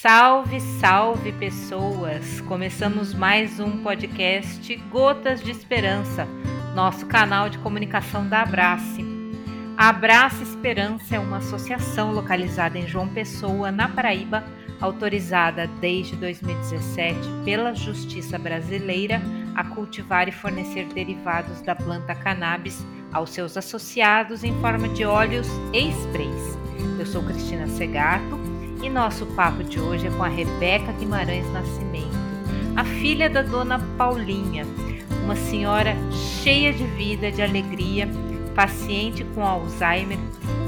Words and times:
Salve, 0.00 0.60
salve 0.60 1.32
pessoas! 1.32 2.40
Começamos 2.42 3.12
mais 3.12 3.58
um 3.58 3.82
podcast 3.82 4.76
Gotas 4.92 5.42
de 5.42 5.50
Esperança, 5.50 6.24
nosso 6.72 7.04
canal 7.06 7.50
de 7.50 7.58
comunicação 7.58 8.24
da 8.28 8.42
Abrace. 8.42 9.04
A 9.76 9.88
Abrace 9.88 10.44
Esperança 10.44 11.16
é 11.16 11.18
uma 11.18 11.38
associação 11.38 12.12
localizada 12.12 12.78
em 12.78 12.86
João 12.86 13.08
Pessoa, 13.08 13.72
na 13.72 13.88
Paraíba, 13.88 14.44
autorizada 14.80 15.66
desde 15.80 16.14
2017 16.14 17.18
pela 17.44 17.74
Justiça 17.74 18.38
Brasileira 18.38 19.20
a 19.56 19.64
cultivar 19.64 20.28
e 20.28 20.32
fornecer 20.32 20.86
derivados 20.94 21.60
da 21.62 21.74
planta 21.74 22.14
cannabis 22.14 22.86
aos 23.12 23.30
seus 23.30 23.56
associados 23.56 24.44
em 24.44 24.54
forma 24.60 24.88
de 24.90 25.04
óleos 25.04 25.48
e 25.72 25.88
sprays. 25.88 26.56
Eu 27.00 27.04
sou 27.04 27.24
Cristina 27.24 27.66
Segato 27.66 28.47
e 28.82 28.88
nosso 28.88 29.26
papo 29.26 29.62
de 29.64 29.80
hoje 29.80 30.06
é 30.06 30.10
com 30.10 30.22
a 30.22 30.28
Rebeca 30.28 30.92
Guimarães 30.92 31.50
Nascimento, 31.52 32.16
a 32.76 32.84
filha 32.84 33.28
da 33.28 33.42
dona 33.42 33.78
Paulinha, 33.96 34.64
uma 35.24 35.34
senhora 35.34 35.96
cheia 36.42 36.72
de 36.72 36.84
vida, 36.84 37.30
de 37.30 37.42
alegria, 37.42 38.08
paciente 38.54 39.24
com 39.34 39.44
Alzheimer 39.44 40.18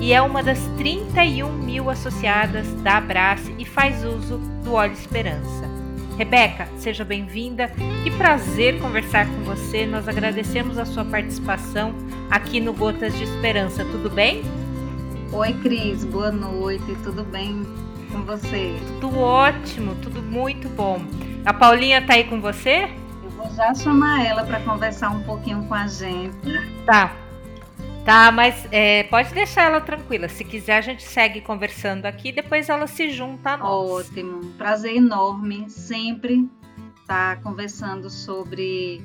e 0.00 0.12
é 0.12 0.20
uma 0.22 0.42
das 0.42 0.58
31 0.76 1.52
mil 1.52 1.90
associadas 1.90 2.72
da 2.82 2.96
Abrace 2.98 3.54
e 3.58 3.64
faz 3.64 4.04
uso 4.04 4.38
do 4.64 4.72
óleo 4.72 4.92
Esperança. 4.92 5.68
Rebeca, 6.16 6.68
seja 6.76 7.04
bem-vinda. 7.04 7.72
Que 8.02 8.10
prazer 8.10 8.78
conversar 8.78 9.26
com 9.26 9.42
você. 9.42 9.86
Nós 9.86 10.06
agradecemos 10.06 10.76
a 10.78 10.84
sua 10.84 11.04
participação 11.04 11.94
aqui 12.30 12.60
no 12.60 12.74
Gotas 12.74 13.16
de 13.16 13.24
Esperança. 13.24 13.84
Tudo 13.86 14.10
bem? 14.10 14.42
Oi, 15.32 15.52
Cris. 15.62 16.04
Boa 16.04 16.30
noite. 16.30 16.94
Tudo 17.02 17.24
bem 17.24 17.64
com 18.10 18.22
você? 18.22 18.76
Tudo 19.00 19.18
ótimo, 19.18 19.94
tudo 19.96 20.22
muito 20.22 20.68
bom. 20.68 21.00
A 21.44 21.54
Paulinha 21.54 22.04
tá 22.04 22.14
aí 22.14 22.24
com 22.24 22.40
você? 22.40 22.90
Eu 23.22 23.30
vou 23.30 23.50
já 23.54 23.74
chamar 23.74 24.24
ela 24.24 24.44
para 24.44 24.60
conversar 24.60 25.10
um 25.10 25.22
pouquinho 25.22 25.64
com 25.66 25.74
a 25.74 25.86
gente. 25.86 26.36
Tá. 26.84 27.16
Tá, 28.04 28.32
mas 28.32 28.66
é, 28.72 29.04
pode 29.04 29.32
deixar 29.32 29.64
ela 29.64 29.80
tranquila. 29.80 30.28
Se 30.28 30.44
quiser, 30.44 30.78
a 30.78 30.80
gente 30.80 31.02
segue 31.02 31.40
conversando 31.40 32.06
aqui, 32.06 32.32
depois 32.32 32.68
ela 32.68 32.86
se 32.86 33.10
junta 33.10 33.50
a 33.50 33.56
nós. 33.58 34.08
Ótimo. 34.08 34.52
Prazer 34.58 34.96
enorme 34.96 35.68
sempre 35.68 36.48
estar 37.00 37.36
tá 37.36 37.42
conversando 37.42 38.08
sobre 38.08 39.02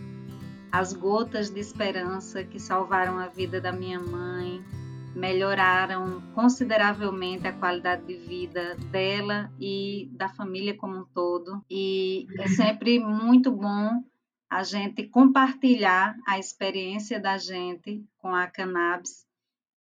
as 0.71 0.93
gotas 0.93 1.49
de 1.49 1.59
esperança 1.59 2.43
que 2.43 2.59
salvaram 2.59 3.17
a 3.17 3.27
vida 3.27 3.61
da 3.61 3.71
minha 3.71 3.99
mãe, 3.99 4.63
melhoraram 5.15 6.21
consideravelmente 6.33 7.47
a 7.47 7.53
qualidade 7.53 8.05
de 8.05 8.15
vida 8.15 8.75
dela 8.91 9.49
e 9.59 10.09
da 10.11 10.27
família 10.27 10.75
como 10.75 10.97
um 10.97 11.05
todo. 11.05 11.63
E 11.69 12.27
é 12.37 12.47
sempre 12.49 12.99
muito 12.99 13.51
bom 13.51 14.03
a 14.49 14.61
gente 14.61 15.07
compartilhar 15.07 16.15
a 16.27 16.37
experiência 16.37 17.19
da 17.19 17.37
gente 17.37 18.03
com 18.17 18.35
a 18.35 18.47
cannabis 18.47 19.25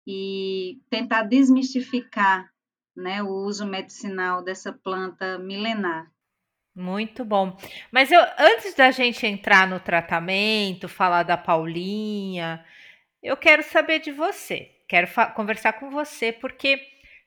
e 0.06 0.80
tentar 0.90 1.22
desmistificar 1.22 2.50
né, 2.96 3.22
o 3.22 3.28
uso 3.28 3.64
medicinal 3.64 4.42
dessa 4.42 4.72
planta 4.72 5.38
milenar. 5.38 6.10
Muito 6.74 7.24
bom. 7.24 7.56
Mas 7.90 8.10
eu, 8.10 8.20
antes 8.38 8.74
da 8.74 8.90
gente 8.90 9.26
entrar 9.26 9.66
no 9.68 9.80
tratamento, 9.80 10.88
falar 10.88 11.22
da 11.22 11.36
Paulinha, 11.36 12.64
eu 13.22 13.36
quero 13.36 13.62
saber 13.62 14.00
de 14.00 14.12
você. 14.12 14.79
Quero 14.90 15.06
conversar 15.36 15.74
com 15.74 15.88
você, 15.88 16.32
porque 16.32 16.84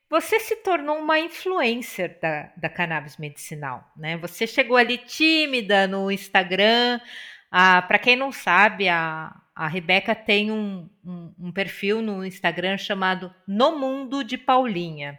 você 0.09 0.38
se 0.38 0.58
tornou 0.58 1.00
uma 1.00 1.17
influencer 1.17 2.20
da, 2.22 2.52
da 2.58 2.67
cannabis 2.67 3.16
medicinal, 3.16 3.89
né? 3.95 4.17
Você 4.17 4.45
chegou 4.45 4.75
ali 4.75 4.97
tímida 4.97 5.88
no 5.88 6.11
Instagram. 6.11 7.00
Ah, 7.50 7.81
Para 7.81 8.00
quem 8.00 8.17
não 8.17 8.33
sabe, 8.33 8.89
a, 8.89 9.33
a 9.55 9.66
Rebeca 9.70 10.14
tem 10.14 10.52
um, 10.52 10.89
um, 11.05 11.33
um, 11.39 11.52
perfil 11.54 12.02
no 12.02 12.26
Instagram 12.26 12.77
chamado 12.77 13.33
No 13.48 13.80
Mundo 13.80 14.26
de 14.26 14.37
Paulinha. 14.37 15.17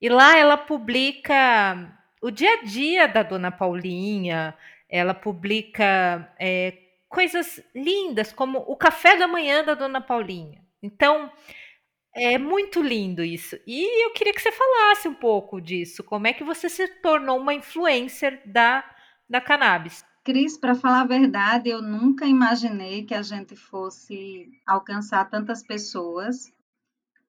E 0.00 0.08
lá 0.08 0.38
ela 0.38 0.56
publica 0.56 1.94
o 2.22 2.30
dia 2.30 2.54
a 2.54 2.62
dia 2.62 3.06
da 3.06 3.22
dona 3.22 3.50
Paulinha, 3.50 4.56
ela 4.88 5.12
publica 5.12 6.32
é, 6.40 6.72
coisas 7.06 7.62
lindas, 7.74 8.32
como 8.32 8.60
o 8.60 8.74
café 8.74 9.14
da 9.14 9.28
manhã 9.28 9.62
da 9.62 9.74
dona 9.74 10.00
Paulinha. 10.00 10.63
Então, 10.84 11.32
é 12.14 12.36
muito 12.36 12.82
lindo 12.82 13.24
isso. 13.24 13.56
E 13.66 14.06
eu 14.06 14.12
queria 14.12 14.34
que 14.34 14.42
você 14.42 14.52
falasse 14.52 15.08
um 15.08 15.14
pouco 15.14 15.60
disso. 15.60 16.04
Como 16.04 16.26
é 16.26 16.32
que 16.34 16.44
você 16.44 16.68
se 16.68 16.86
tornou 17.00 17.38
uma 17.38 17.54
influencer 17.54 18.42
da, 18.44 18.84
da 19.28 19.40
cannabis? 19.40 20.04
Cris, 20.22 20.58
para 20.58 20.74
falar 20.74 21.00
a 21.00 21.06
verdade, 21.06 21.70
eu 21.70 21.80
nunca 21.80 22.26
imaginei 22.26 23.04
que 23.04 23.14
a 23.14 23.22
gente 23.22 23.56
fosse 23.56 24.50
alcançar 24.66 25.28
tantas 25.30 25.62
pessoas 25.62 26.52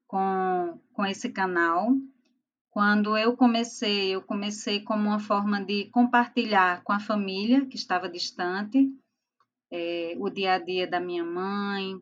com, 0.05 0.79
com 0.94 1.05
esse 1.05 1.29
canal. 1.29 1.94
Quando 2.69 3.17
eu 3.17 3.38
comecei, 3.38 4.13
eu 4.13 4.21
comecei 4.21 4.81
como 4.81 5.07
uma 5.07 5.19
forma 5.19 5.63
de 5.63 5.85
compartilhar 5.85 6.83
com 6.83 6.91
a 6.91 6.99
família 6.99 7.65
que 7.65 7.77
estava 7.77 8.09
distante, 8.09 8.89
é, 9.71 10.15
o 10.19 10.29
dia 10.29 10.53
a 10.53 10.59
dia 10.59 10.85
da 10.85 10.99
minha 10.99 11.23
mãe, 11.23 12.01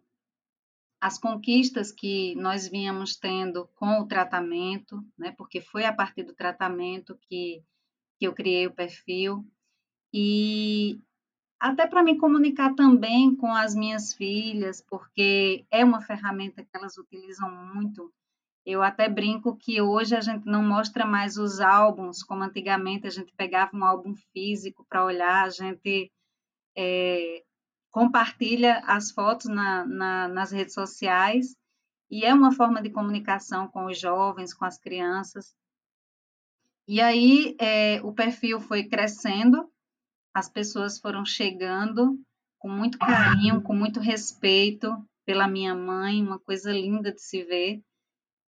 as 1.03 1.19
conquistas 1.19 1.91
que 1.91 2.33
nós 2.35 2.65
vínhamos 2.65 3.17
tendo 3.17 3.67
com 3.75 3.99
o 3.99 4.07
tratamento, 4.07 5.03
né, 5.17 5.33
porque 5.37 5.59
foi 5.59 5.83
a 5.83 5.91
partir 5.91 6.23
do 6.23 6.33
tratamento 6.33 7.19
que, 7.27 7.61
que 8.17 8.25
eu 8.25 8.31
criei 8.31 8.67
o 8.67 8.73
perfil, 8.73 9.45
e 10.13 11.01
até 11.59 11.85
para 11.87 12.01
me 12.01 12.17
comunicar 12.17 12.73
também 12.73 13.35
com 13.35 13.53
as 13.53 13.75
minhas 13.75 14.13
filhas, 14.13 14.81
porque 14.81 15.65
é 15.69 15.83
uma 15.83 15.99
ferramenta 15.99 16.63
que 16.63 16.69
elas 16.73 16.97
utilizam 16.97 17.51
muito. 17.51 18.09
Eu 18.65 18.81
até 18.81 19.09
brinco 19.09 19.57
que 19.57 19.81
hoje 19.81 20.15
a 20.15 20.21
gente 20.21 20.45
não 20.45 20.63
mostra 20.63 21.05
mais 21.05 21.35
os 21.35 21.59
álbuns, 21.59 22.23
como 22.23 22.43
antigamente 22.43 23.07
a 23.07 23.09
gente 23.09 23.33
pegava 23.35 23.75
um 23.75 23.83
álbum 23.83 24.15
físico 24.31 24.85
para 24.87 25.03
olhar, 25.03 25.43
a 25.43 25.49
gente 25.49 26.09
é, 26.77 27.43
compartilha 27.93 28.79
as 28.87 29.11
fotos 29.11 29.45
na, 29.45 29.85
na, 29.85 30.27
nas 30.27 30.51
redes 30.51 30.73
sociais 30.73 31.55
e 32.09 32.25
é 32.25 32.33
uma 32.33 32.51
forma 32.51 32.81
de 32.81 32.89
comunicação 32.89 33.67
com 33.67 33.85
os 33.85 33.99
jovens, 33.99 34.51
com 34.51 34.65
as 34.65 34.79
crianças. 34.79 35.55
E 36.87 36.99
aí 36.99 37.55
é, 37.59 38.01
o 38.01 38.11
perfil 38.11 38.59
foi 38.59 38.85
crescendo, 38.85 39.71
as 40.33 40.49
pessoas 40.49 40.97
foram 40.97 41.23
chegando 41.23 42.19
com 42.57 42.67
muito 42.67 42.97
carinho, 42.97 43.61
com 43.61 43.75
muito 43.75 43.99
respeito 43.99 44.97
pela 45.23 45.47
minha 45.47 45.75
mãe, 45.75 46.19
uma 46.19 46.39
coisa 46.39 46.71
linda 46.71 47.11
de 47.11 47.21
se 47.21 47.43
ver. 47.43 47.83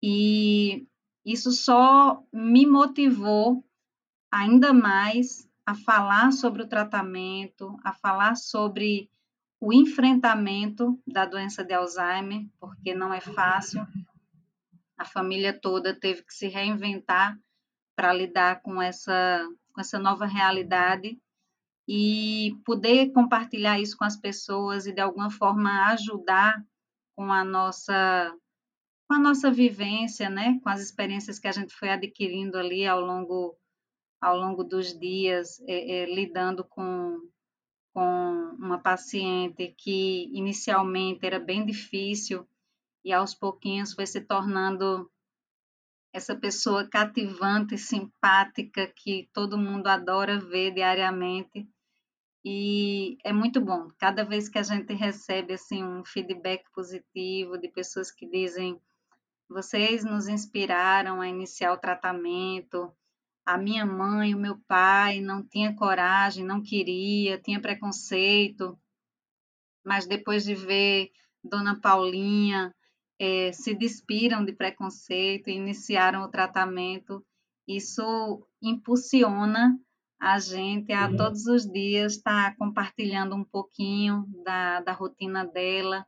E 0.02 0.88
isso 1.24 1.52
só 1.52 2.20
me 2.32 2.66
motivou 2.66 3.64
ainda 4.28 4.72
mais 4.72 5.48
a 5.64 5.74
falar 5.74 6.32
sobre 6.32 6.62
o 6.62 6.68
tratamento, 6.68 7.78
a 7.84 7.92
falar 7.92 8.36
sobre 8.36 9.08
o 9.60 9.72
enfrentamento 9.72 11.00
da 11.06 11.24
doença 11.24 11.64
de 11.64 11.72
Alzheimer, 11.72 12.46
porque 12.60 12.94
não 12.94 13.12
é 13.12 13.20
fácil. 13.20 13.86
A 14.98 15.04
família 15.04 15.52
toda 15.58 15.98
teve 15.98 16.22
que 16.22 16.34
se 16.34 16.48
reinventar 16.48 17.38
para 17.94 18.12
lidar 18.12 18.60
com 18.62 18.80
essa, 18.80 19.46
com 19.72 19.80
essa 19.80 19.98
nova 19.98 20.26
realidade 20.26 21.18
e 21.88 22.58
poder 22.64 23.12
compartilhar 23.12 23.80
isso 23.80 23.96
com 23.96 24.04
as 24.04 24.16
pessoas 24.16 24.86
e 24.86 24.92
de 24.92 25.00
alguma 25.00 25.30
forma 25.30 25.86
ajudar 25.92 26.62
com 27.14 27.32
a 27.32 27.44
nossa 27.44 28.36
com 29.08 29.14
a 29.14 29.20
nossa 29.20 29.52
vivência, 29.52 30.28
né, 30.28 30.58
com 30.64 30.68
as 30.68 30.80
experiências 30.80 31.38
que 31.38 31.46
a 31.46 31.52
gente 31.52 31.72
foi 31.72 31.90
adquirindo 31.90 32.58
ali 32.58 32.84
ao 32.84 33.00
longo 33.00 33.56
ao 34.20 34.36
longo 34.36 34.64
dos 34.64 34.98
dias, 34.98 35.60
é, 35.60 36.02
é, 36.02 36.06
lidando 36.06 36.64
com 36.64 37.16
com 37.96 38.54
uma 38.58 38.78
paciente 38.78 39.68
que 39.68 40.28
inicialmente 40.30 41.24
era 41.24 41.40
bem 41.40 41.64
difícil 41.64 42.46
e 43.02 43.10
aos 43.10 43.34
pouquinhos 43.34 43.94
foi 43.94 44.06
se 44.06 44.20
tornando 44.20 45.10
essa 46.12 46.36
pessoa 46.36 46.86
cativante, 46.86 47.78
simpática, 47.78 48.86
que 48.94 49.30
todo 49.32 49.56
mundo 49.56 49.86
adora 49.86 50.38
ver 50.38 50.74
diariamente. 50.74 51.66
E 52.44 53.16
é 53.24 53.32
muito 53.32 53.62
bom. 53.62 53.88
Cada 53.98 54.26
vez 54.26 54.46
que 54.46 54.58
a 54.58 54.62
gente 54.62 54.92
recebe 54.92 55.54
assim 55.54 55.82
um 55.82 56.04
feedback 56.04 56.70
positivo 56.74 57.56
de 57.56 57.68
pessoas 57.68 58.10
que 58.10 58.28
dizem: 58.28 58.78
"Vocês 59.48 60.04
nos 60.04 60.28
inspiraram 60.28 61.22
a 61.22 61.28
iniciar 61.28 61.72
o 61.72 61.78
tratamento", 61.78 62.92
a 63.46 63.56
minha 63.56 63.86
mãe, 63.86 64.34
o 64.34 64.38
meu 64.38 64.58
pai 64.66 65.20
não 65.20 65.40
tinha 65.40 65.72
coragem, 65.72 66.44
não 66.44 66.60
queria, 66.60 67.40
tinha 67.40 67.60
preconceito, 67.60 68.76
mas 69.84 70.04
depois 70.04 70.44
de 70.44 70.52
ver 70.52 71.12
Dona 71.44 71.80
Paulinha 71.80 72.74
é, 73.20 73.52
se 73.52 73.72
despiram 73.72 74.44
de 74.44 74.52
preconceito 74.52 75.48
e 75.48 75.54
iniciaram 75.54 76.22
o 76.22 76.28
tratamento, 76.28 77.24
isso 77.68 78.44
impulsiona 78.60 79.78
a 80.18 80.40
gente 80.40 80.92
a 80.92 81.14
todos 81.14 81.46
os 81.46 81.70
dias 81.70 82.14
estar 82.14 82.50
tá 82.50 82.56
compartilhando 82.56 83.36
um 83.36 83.44
pouquinho 83.44 84.24
da, 84.44 84.80
da 84.80 84.92
rotina 84.92 85.44
dela 85.46 86.04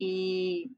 e, 0.00 0.70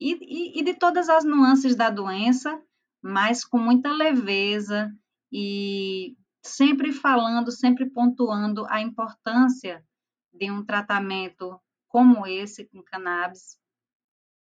e, 0.00 0.58
e 0.58 0.64
de 0.64 0.74
todas 0.74 1.08
as 1.08 1.24
nuances 1.24 1.76
da 1.76 1.90
doença, 1.90 2.60
mas 3.00 3.44
com 3.44 3.58
muita 3.58 3.92
leveza 3.92 4.92
e 5.36 6.16
sempre 6.40 6.92
falando, 6.92 7.50
sempre 7.50 7.90
pontuando 7.90 8.64
a 8.68 8.80
importância 8.80 9.84
de 10.32 10.48
um 10.48 10.64
tratamento 10.64 11.60
como 11.88 12.24
esse 12.24 12.64
com 12.66 12.80
cannabis 12.80 13.58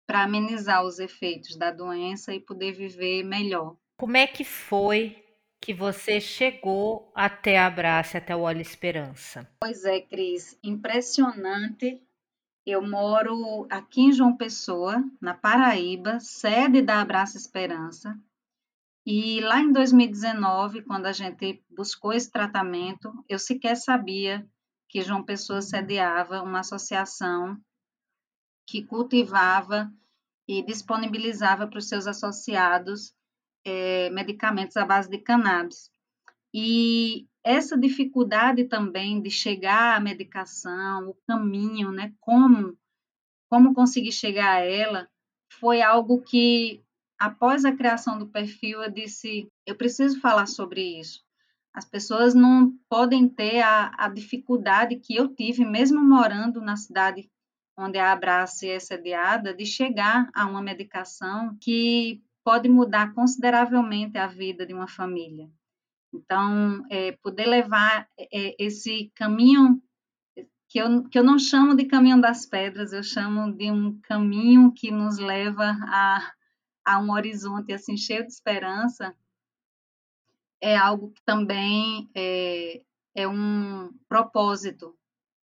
para 0.06 0.22
amenizar 0.22 0.84
os 0.84 1.00
efeitos 1.00 1.56
da 1.56 1.72
doença 1.72 2.32
e 2.32 2.38
poder 2.38 2.72
viver 2.72 3.24
melhor. 3.24 3.76
Como 3.98 4.16
é 4.16 4.28
que 4.28 4.44
foi 4.44 5.20
que 5.60 5.74
você 5.74 6.20
chegou 6.20 7.10
até 7.12 7.58
a 7.58 7.66
Abrace, 7.66 8.16
até 8.16 8.36
o 8.36 8.42
Olho 8.42 8.60
Esperança? 8.60 9.50
Pois 9.60 9.84
é, 9.84 10.00
Cris, 10.00 10.56
impressionante. 10.62 12.00
Eu 12.64 12.86
moro 12.86 13.66
aqui 13.68 14.02
em 14.02 14.12
João 14.12 14.36
Pessoa, 14.36 15.02
na 15.20 15.34
Paraíba, 15.34 16.20
sede 16.20 16.80
da 16.82 17.00
Abraça 17.00 17.36
Esperança. 17.36 18.16
E 19.10 19.40
lá 19.40 19.58
em 19.58 19.72
2019, 19.72 20.82
quando 20.82 21.06
a 21.06 21.12
gente 21.12 21.64
buscou 21.70 22.12
esse 22.12 22.30
tratamento, 22.30 23.10
eu 23.26 23.38
sequer 23.38 23.74
sabia 23.74 24.46
que 24.86 25.00
João 25.00 25.24
Pessoa 25.24 25.62
sediava 25.62 26.42
uma 26.42 26.60
associação 26.60 27.58
que 28.68 28.84
cultivava 28.84 29.90
e 30.46 30.62
disponibilizava 30.62 31.66
para 31.66 31.78
os 31.78 31.88
seus 31.88 32.06
associados 32.06 33.14
é, 33.64 34.10
medicamentos 34.10 34.76
à 34.76 34.84
base 34.84 35.08
de 35.08 35.16
cannabis. 35.16 35.90
E 36.52 37.26
essa 37.42 37.78
dificuldade 37.78 38.64
também 38.64 39.22
de 39.22 39.30
chegar 39.30 39.96
à 39.96 40.00
medicação, 40.00 41.08
o 41.08 41.14
caminho, 41.26 41.90
né, 41.90 42.12
como, 42.20 42.76
como 43.48 43.72
conseguir 43.72 44.12
chegar 44.12 44.56
a 44.56 44.60
ela, 44.60 45.08
foi 45.50 45.80
algo 45.80 46.20
que, 46.20 46.84
após 47.18 47.64
a 47.64 47.74
criação 47.74 48.18
do 48.18 48.28
perfil, 48.28 48.82
eu 48.82 48.90
disse: 48.90 49.48
eu 49.66 49.74
preciso 49.74 50.20
falar 50.20 50.46
sobre 50.46 51.00
isso. 51.00 51.20
As 51.74 51.84
pessoas 51.84 52.34
não 52.34 52.72
podem 52.88 53.28
ter 53.28 53.60
a, 53.60 53.92
a 53.96 54.08
dificuldade 54.08 54.96
que 54.96 55.14
eu 55.14 55.28
tive, 55.28 55.64
mesmo 55.64 56.00
morando 56.00 56.60
na 56.60 56.76
cidade 56.76 57.30
onde 57.76 57.98
a 57.98 58.10
Abrace 58.10 58.68
é 58.68 58.80
sediada, 58.80 59.54
de 59.54 59.64
chegar 59.64 60.28
a 60.34 60.46
uma 60.46 60.60
medicação 60.60 61.56
que 61.60 62.20
pode 62.42 62.68
mudar 62.68 63.14
consideravelmente 63.14 64.18
a 64.18 64.26
vida 64.26 64.66
de 64.66 64.74
uma 64.74 64.88
família. 64.88 65.48
Então, 66.12 66.84
é, 66.90 67.12
poder 67.22 67.46
levar 67.46 68.08
é, 68.18 68.56
esse 68.58 69.12
caminho 69.14 69.80
que 70.68 70.78
eu, 70.78 71.04
que 71.04 71.18
eu 71.18 71.22
não 71.22 71.38
chamo 71.38 71.76
de 71.76 71.84
caminho 71.84 72.20
das 72.20 72.44
pedras, 72.44 72.92
eu 72.92 73.02
chamo 73.02 73.52
de 73.52 73.70
um 73.70 74.00
caminho 74.00 74.72
que 74.72 74.90
nos 74.90 75.18
leva 75.18 75.76
a, 75.84 76.32
a 76.88 76.98
um 76.98 77.12
horizonte 77.12 77.70
assim 77.70 77.98
cheio 77.98 78.26
de 78.26 78.32
esperança, 78.32 79.14
é 80.58 80.74
algo 80.74 81.10
que 81.10 81.22
também 81.22 82.08
é, 82.14 82.80
é 83.14 83.28
um 83.28 83.92
propósito 84.08 84.96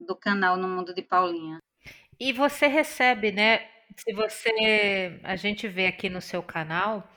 do 0.00 0.14
canal 0.14 0.56
No 0.56 0.68
Mundo 0.68 0.94
de 0.94 1.02
Paulinha. 1.02 1.58
E 2.18 2.32
você 2.32 2.68
recebe, 2.68 3.32
né? 3.32 3.68
Se 3.96 4.12
você, 4.12 5.20
a 5.24 5.34
gente 5.34 5.66
vê 5.66 5.86
aqui 5.88 6.08
no 6.08 6.20
seu 6.20 6.42
canal, 6.44 7.10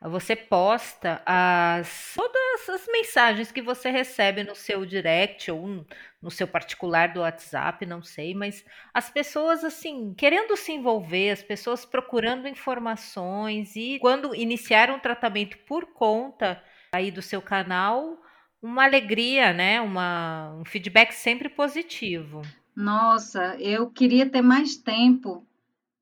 você 0.00 0.36
posta 0.36 1.20
as 1.26 2.14
todas 2.14 2.41
as 2.54 2.86
mensagens 2.90 3.50
que 3.50 3.62
você 3.62 3.90
recebe 3.90 4.44
no 4.44 4.54
seu 4.54 4.84
direct 4.84 5.50
ou 5.50 5.84
no 6.20 6.30
seu 6.30 6.46
particular 6.46 7.12
do 7.12 7.20
WhatsApp, 7.20 7.84
não 7.86 8.02
sei, 8.02 8.34
mas 8.34 8.64
as 8.92 9.10
pessoas 9.10 9.64
assim, 9.64 10.14
querendo 10.14 10.56
se 10.56 10.72
envolver, 10.72 11.30
as 11.30 11.42
pessoas 11.42 11.84
procurando 11.84 12.46
informações 12.48 13.74
e 13.76 13.98
quando 14.00 14.34
iniciaram 14.34 14.96
o 14.96 15.00
tratamento 15.00 15.58
por 15.66 15.86
conta 15.92 16.62
aí 16.92 17.10
do 17.10 17.22
seu 17.22 17.40
canal, 17.42 18.18
uma 18.62 18.84
alegria, 18.84 19.52
né? 19.52 19.80
Uma, 19.80 20.54
um 20.54 20.64
feedback 20.64 21.12
sempre 21.12 21.48
positivo. 21.48 22.42
Nossa, 22.74 23.56
eu 23.58 23.90
queria 23.90 24.28
ter 24.28 24.42
mais 24.42 24.76
tempo 24.76 25.46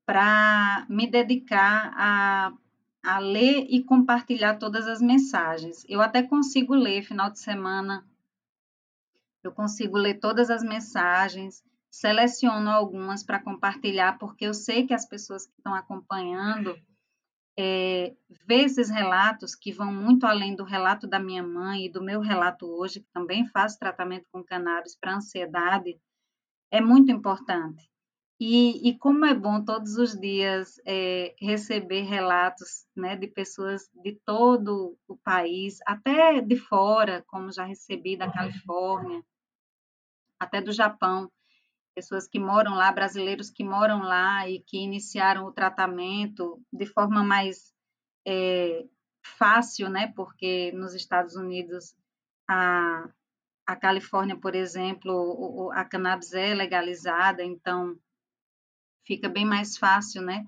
para 0.05 0.85
me 0.89 1.07
dedicar 1.07 1.93
a, 1.95 2.53
a 3.03 3.19
ler 3.19 3.65
e 3.69 3.83
compartilhar 3.83 4.57
todas 4.57 4.87
as 4.87 5.01
mensagens. 5.01 5.83
Eu 5.87 6.01
até 6.01 6.21
consigo 6.21 6.75
ler 6.75 7.03
final 7.03 7.31
de 7.31 7.39
semana, 7.39 8.05
eu 9.43 9.51
consigo 9.51 9.97
ler 9.97 10.19
todas 10.19 10.49
as 10.49 10.63
mensagens, 10.63 11.63
seleciono 11.89 12.69
algumas 12.69 13.23
para 13.23 13.41
compartilhar, 13.41 14.17
porque 14.19 14.45
eu 14.45 14.53
sei 14.53 14.85
que 14.85 14.93
as 14.93 15.05
pessoas 15.05 15.45
que 15.45 15.53
estão 15.57 15.73
acompanhando 15.73 16.79
é, 17.57 18.15
vê 18.47 18.63
esses 18.63 18.89
relatos 18.89 19.55
que 19.55 19.73
vão 19.73 19.93
muito 19.93 20.25
além 20.25 20.55
do 20.55 20.63
relato 20.63 21.05
da 21.05 21.19
minha 21.19 21.43
mãe 21.43 21.85
e 21.85 21.91
do 21.91 22.01
meu 22.01 22.21
relato 22.21 22.65
hoje, 22.65 23.01
que 23.01 23.09
também 23.11 23.45
faço 23.47 23.77
tratamento 23.77 24.27
com 24.31 24.43
cannabis 24.43 24.95
para 24.95 25.15
ansiedade, 25.15 25.99
é 26.71 26.79
muito 26.79 27.11
importante. 27.11 27.90
E, 28.43 28.89
e, 28.89 28.97
como 28.97 29.23
é 29.23 29.35
bom 29.35 29.63
todos 29.63 29.97
os 29.97 30.19
dias 30.19 30.81
é, 30.83 31.35
receber 31.39 32.01
relatos 32.01 32.87
né, 32.95 33.15
de 33.15 33.27
pessoas 33.27 33.87
de 33.93 34.19
todo 34.25 34.97
o 35.07 35.15
país, 35.15 35.77
até 35.85 36.41
de 36.41 36.55
fora, 36.55 37.23
como 37.27 37.51
já 37.51 37.63
recebi 37.63 38.17
da 38.17 38.31
Califórnia, 38.31 39.23
até 40.39 40.59
do 40.59 40.71
Japão, 40.71 41.31
pessoas 41.93 42.27
que 42.27 42.39
moram 42.39 42.73
lá, 42.73 42.91
brasileiros 42.91 43.51
que 43.51 43.63
moram 43.63 44.01
lá 44.01 44.49
e 44.49 44.59
que 44.61 44.79
iniciaram 44.79 45.45
o 45.45 45.53
tratamento 45.53 46.59
de 46.73 46.87
forma 46.87 47.23
mais 47.23 47.71
é, 48.27 48.83
fácil, 49.23 49.87
né? 49.87 50.11
Porque 50.15 50.71
nos 50.71 50.95
Estados 50.95 51.35
Unidos 51.35 51.95
a, 52.49 53.07
a 53.67 53.75
Califórnia, 53.75 54.35
por 54.35 54.55
exemplo, 54.55 55.69
a 55.75 55.85
cannabis 55.85 56.33
é 56.33 56.55
legalizada, 56.55 57.43
então 57.43 57.95
fica 59.05 59.29
bem 59.29 59.45
mais 59.45 59.77
fácil, 59.77 60.21
né, 60.21 60.45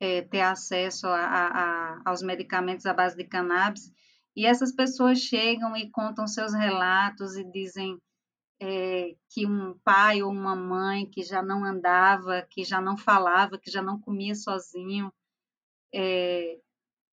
é, 0.00 0.22
ter 0.22 0.40
acesso 0.40 1.06
a, 1.06 1.20
a, 1.20 2.02
aos 2.04 2.22
medicamentos 2.22 2.86
à 2.86 2.94
base 2.94 3.16
de 3.16 3.24
cannabis. 3.24 3.92
E 4.36 4.46
essas 4.46 4.72
pessoas 4.72 5.18
chegam 5.18 5.76
e 5.76 5.90
contam 5.90 6.26
seus 6.26 6.52
relatos 6.52 7.36
e 7.36 7.44
dizem 7.44 8.00
é, 8.60 9.14
que 9.30 9.46
um 9.46 9.76
pai 9.84 10.22
ou 10.22 10.30
uma 10.30 10.54
mãe 10.54 11.06
que 11.06 11.22
já 11.22 11.42
não 11.42 11.64
andava, 11.64 12.42
que 12.42 12.64
já 12.64 12.80
não 12.80 12.96
falava, 12.96 13.58
que 13.58 13.70
já 13.70 13.82
não 13.82 14.00
comia 14.00 14.34
sozinho, 14.34 15.12
é, 15.92 16.58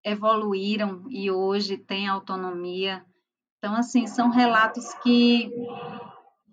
evoluíram 0.03 1.05
e 1.09 1.31
hoje 1.31 1.77
têm 1.77 2.07
autonomia. 2.07 3.03
Então, 3.57 3.75
assim, 3.75 4.05
são 4.05 4.29
relatos 4.29 4.93
que 4.95 5.51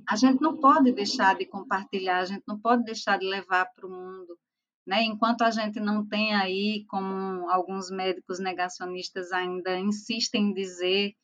a 0.08 0.16
gente 0.16 0.40
não 0.40 0.56
pode 0.56 0.92
deixar 0.92 1.36
de 1.36 1.46
compartilhar, 1.46 2.18
a 2.18 2.24
gente 2.24 2.44
não 2.46 2.58
pode 2.58 2.84
deixar 2.84 3.18
de 3.18 3.26
levar 3.26 3.66
para 3.66 3.86
o 3.86 3.90
mundo. 3.90 4.38
Né? 4.86 5.02
Enquanto 5.04 5.42
a 5.42 5.50
gente 5.50 5.78
não 5.78 6.06
tem 6.06 6.34
aí, 6.34 6.84
como 6.88 7.48
alguns 7.50 7.90
médicos 7.90 8.38
negacionistas 8.38 9.32
ainda 9.32 9.78
insistem 9.78 10.50
em 10.50 10.54
dizer 10.54 11.14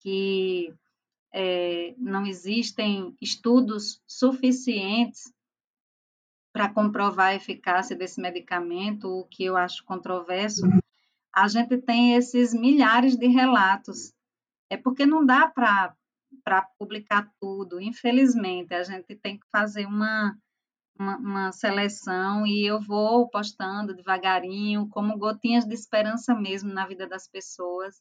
que 0.00 0.74
é, 1.32 1.94
não 1.98 2.26
existem 2.26 3.16
estudos 3.20 4.00
suficientes 4.06 5.32
para 6.52 6.72
comprovar 6.72 7.28
a 7.28 7.34
eficácia 7.34 7.96
desse 7.96 8.20
medicamento, 8.20 9.08
o 9.08 9.24
que 9.24 9.44
eu 9.44 9.56
acho 9.56 9.84
controverso, 9.84 10.62
a 11.34 11.48
gente 11.48 11.76
tem 11.78 12.14
esses 12.14 12.54
milhares 12.54 13.16
de 13.16 13.26
relatos. 13.26 14.14
É 14.70 14.76
porque 14.76 15.04
não 15.04 15.26
dá 15.26 15.48
para 15.48 15.94
para 16.42 16.62
publicar 16.78 17.30
tudo. 17.40 17.80
Infelizmente, 17.80 18.74
a 18.74 18.82
gente 18.82 19.14
tem 19.16 19.38
que 19.38 19.46
fazer 19.50 19.86
uma, 19.86 20.36
uma, 20.98 21.16
uma, 21.18 21.52
seleção 21.52 22.46
e 22.46 22.66
eu 22.66 22.80
vou 22.80 23.28
postando 23.28 23.94
devagarinho, 23.94 24.88
como 24.88 25.18
gotinhas 25.18 25.64
de 25.64 25.74
esperança 25.74 26.34
mesmo 26.34 26.72
na 26.72 26.86
vida 26.86 27.06
das 27.06 27.28
pessoas, 27.28 28.00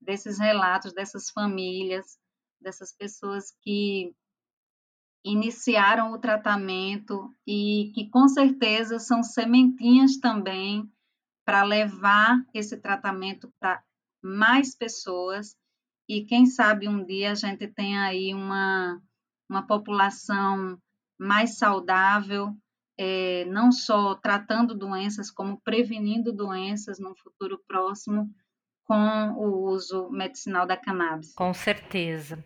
desses 0.00 0.38
relatos, 0.38 0.92
dessas 0.92 1.30
famílias, 1.30 2.18
dessas 2.60 2.92
pessoas 2.92 3.54
que 3.62 4.14
iniciaram 5.24 6.12
o 6.12 6.18
tratamento 6.18 7.34
e 7.46 7.90
que 7.94 8.08
com 8.08 8.28
certeza 8.28 9.00
são 9.00 9.22
sementinhas 9.24 10.18
também 10.18 10.88
para 11.44 11.64
levar 11.64 12.44
esse 12.54 12.76
tratamento 12.76 13.52
para 13.58 13.82
mais 14.22 14.74
pessoas 14.74 15.56
e 16.08 16.24
quem 16.24 16.46
sabe 16.46 16.88
um 16.88 17.04
dia 17.04 17.32
a 17.32 17.34
gente 17.34 17.66
tem 17.66 17.98
aí 17.98 18.32
uma, 18.32 19.00
uma 19.48 19.66
população 19.66 20.78
mais 21.18 21.58
saudável, 21.58 22.54
é, 22.98 23.44
não 23.46 23.72
só 23.72 24.14
tratando 24.14 24.74
doenças, 24.74 25.30
como 25.30 25.60
prevenindo 25.60 26.32
doenças 26.32 26.98
no 26.98 27.14
futuro 27.16 27.60
próximo, 27.66 28.30
com 28.84 29.32
o 29.32 29.68
uso 29.68 30.08
medicinal 30.10 30.66
da 30.66 30.76
cannabis. 30.76 31.34
Com 31.34 31.52
certeza. 31.52 32.44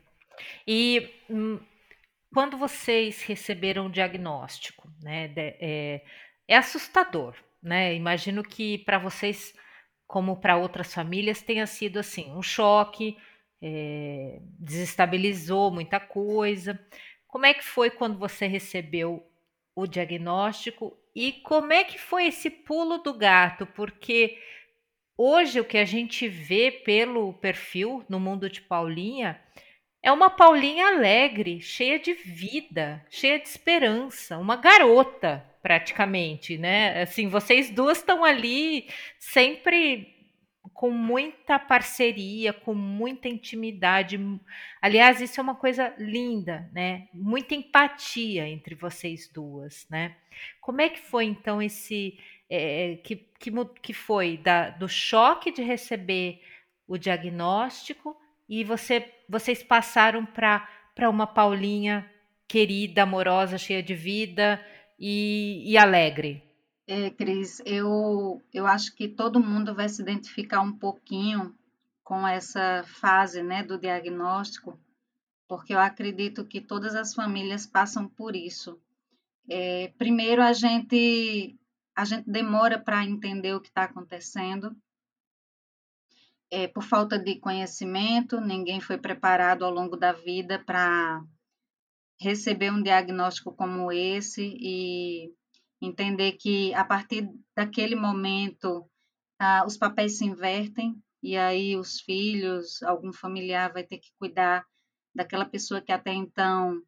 E 0.67 1.11
hum, 1.29 1.61
quando 2.33 2.57
vocês 2.57 3.23
receberam 3.23 3.87
o 3.87 3.91
diagnóstico, 3.93 4.89
né, 5.03 5.29
de, 5.29 5.57
é, 5.61 6.05
é 6.49 6.57
assustador, 6.57 7.35
né? 7.63 7.95
Imagino 7.95 8.43
que 8.43 8.79
para 8.79 8.99
vocês, 8.99 9.55
como 10.07 10.41
para 10.41 10.57
outras 10.57 10.95
famílias, 10.95 11.43
tenha 11.43 11.67
sido 11.67 11.99
assim 11.99 12.33
um 12.33 12.43
choque, 12.43 13.17
é, 13.63 14.41
desestabilizou 14.59 15.71
muita 15.71 16.01
coisa. 16.01 16.79
Como 17.27 17.47
é 17.47 17.55
que 17.55 17.65
foi 17.65 17.91
quando 17.91 18.19
você 18.19 18.47
recebeu 18.47 19.27
o 19.75 19.87
diagnóstico 19.87 20.97
e 21.15 21.33
como 21.33 21.73
é 21.73 21.85
que 21.85 21.99
foi 21.99 22.27
esse 22.27 22.51
pulo 22.51 22.99
do 22.99 23.15
gato? 23.15 23.67
Porque 23.67 24.39
hoje 25.17 25.61
o 25.61 25.65
que 25.65 25.79
a 25.79 25.85
gente 25.85 26.29
vê 26.29 26.71
pelo 26.71 27.33
perfil 27.35 28.05
no 28.09 28.19
mundo 28.19 28.49
de 28.49 28.61
Paulinha 28.61 29.41
é 30.03 30.11
uma 30.11 30.31
Paulinha 30.31 30.87
alegre, 30.87 31.61
cheia 31.61 31.99
de 31.99 32.15
vida, 32.15 33.05
cheia 33.11 33.39
de 33.39 33.47
esperança, 33.47 34.39
uma 34.39 34.57
garota 34.57 35.45
praticamente, 35.63 36.57
né? 36.57 37.03
Assim, 37.03 37.29
vocês 37.29 37.71
duas 37.71 37.99
estão 37.99 38.25
ali 38.25 38.89
sempre 39.19 40.20
com 40.75 40.91
muita 40.91 41.59
parceria, 41.59 42.53
com 42.53 42.75
muita 42.75 43.29
intimidade. 43.29 44.19
Aliás, 44.81 45.21
isso 45.21 45.41
é 45.41 45.43
uma 45.43 45.55
coisa 45.55 45.95
linda, 45.99 46.71
né? 46.73 47.09
Muita 47.13 47.55
empatia 47.55 48.49
entre 48.49 48.75
vocês 48.75 49.29
duas, 49.29 49.87
né? 49.91 50.17
Como 50.61 50.81
é 50.81 50.89
que 50.89 51.01
foi 51.01 51.25
então 51.25 51.61
esse 51.61 52.19
é, 52.49 52.99
que, 53.05 53.17
que, 53.39 53.51
que 53.83 53.93
foi 53.93 54.37
da, 54.37 54.71
do 54.71 54.89
choque 54.89 55.51
de 55.51 55.63
receber 55.63 56.43
o 56.87 56.99
diagnóstico 56.99 58.17
e 58.49 58.65
você, 58.65 59.09
vocês 59.29 59.63
passaram 59.63 60.27
para 60.27 61.09
uma 61.09 61.27
Paulinha 61.27 62.11
querida, 62.49 63.05
amorosa, 63.05 63.57
cheia 63.57 63.83
de 63.83 63.95
vida 63.95 64.65
e, 64.99 65.63
e 65.65 65.79
alegre? 65.79 66.50
É, 66.93 67.09
Cris, 67.09 67.63
eu, 67.65 68.43
eu 68.53 68.67
acho 68.67 68.97
que 68.97 69.07
todo 69.07 69.39
mundo 69.39 69.73
vai 69.73 69.89
se 69.89 70.03
identificar 70.03 70.61
um 70.61 70.77
pouquinho 70.77 71.57
com 72.03 72.27
essa 72.27 72.83
fase 72.83 73.45
né, 73.45 73.63
do 73.63 73.79
diagnóstico, 73.79 74.77
porque 75.47 75.73
eu 75.73 75.79
acredito 75.79 76.45
que 76.45 76.61
todas 76.61 76.97
as 76.97 77.15
famílias 77.15 77.65
passam 77.65 78.09
por 78.09 78.35
isso. 78.35 78.77
É, 79.49 79.93
primeiro, 79.99 80.43
a 80.43 80.53
gente, 80.53 81.57
a 81.95 82.05
gente 82.05 82.29
demora 82.29 82.77
para 82.77 83.05
entender 83.05 83.55
o 83.55 83.61
que 83.61 83.69
está 83.69 83.85
acontecendo, 83.85 84.77
é, 86.51 86.67
por 86.67 86.83
falta 86.83 87.17
de 87.17 87.39
conhecimento, 87.39 88.41
ninguém 88.41 88.81
foi 88.81 88.99
preparado 88.99 89.65
ao 89.65 89.71
longo 89.71 89.97
da 89.97 90.13
vida 90.13 90.59
para 90.59 91.23
receber 92.21 92.73
um 92.73 92.83
diagnóstico 92.83 93.53
como 93.53 93.93
esse 93.93 94.43
e 94.43 95.33
entender 95.81 96.33
que 96.33 96.75
a 96.75 96.85
partir 96.85 97.29
daquele 97.57 97.95
momento 97.95 98.89
ah, 99.39 99.65
os 99.67 99.77
papéis 99.77 100.19
se 100.19 100.25
invertem 100.25 101.03
e 101.23 101.37
aí 101.37 101.77
os 101.77 102.01
filhos, 102.01 102.83
algum 102.83 103.13
familiar 103.13 103.73
vai 103.73 103.85
ter 103.85 103.99
que 103.99 104.11
cuidar 104.19 104.65
daquela 105.15 105.45
pessoa 105.45 105.81
que 105.81 105.93
até 105.93 106.13
então, 106.13 106.81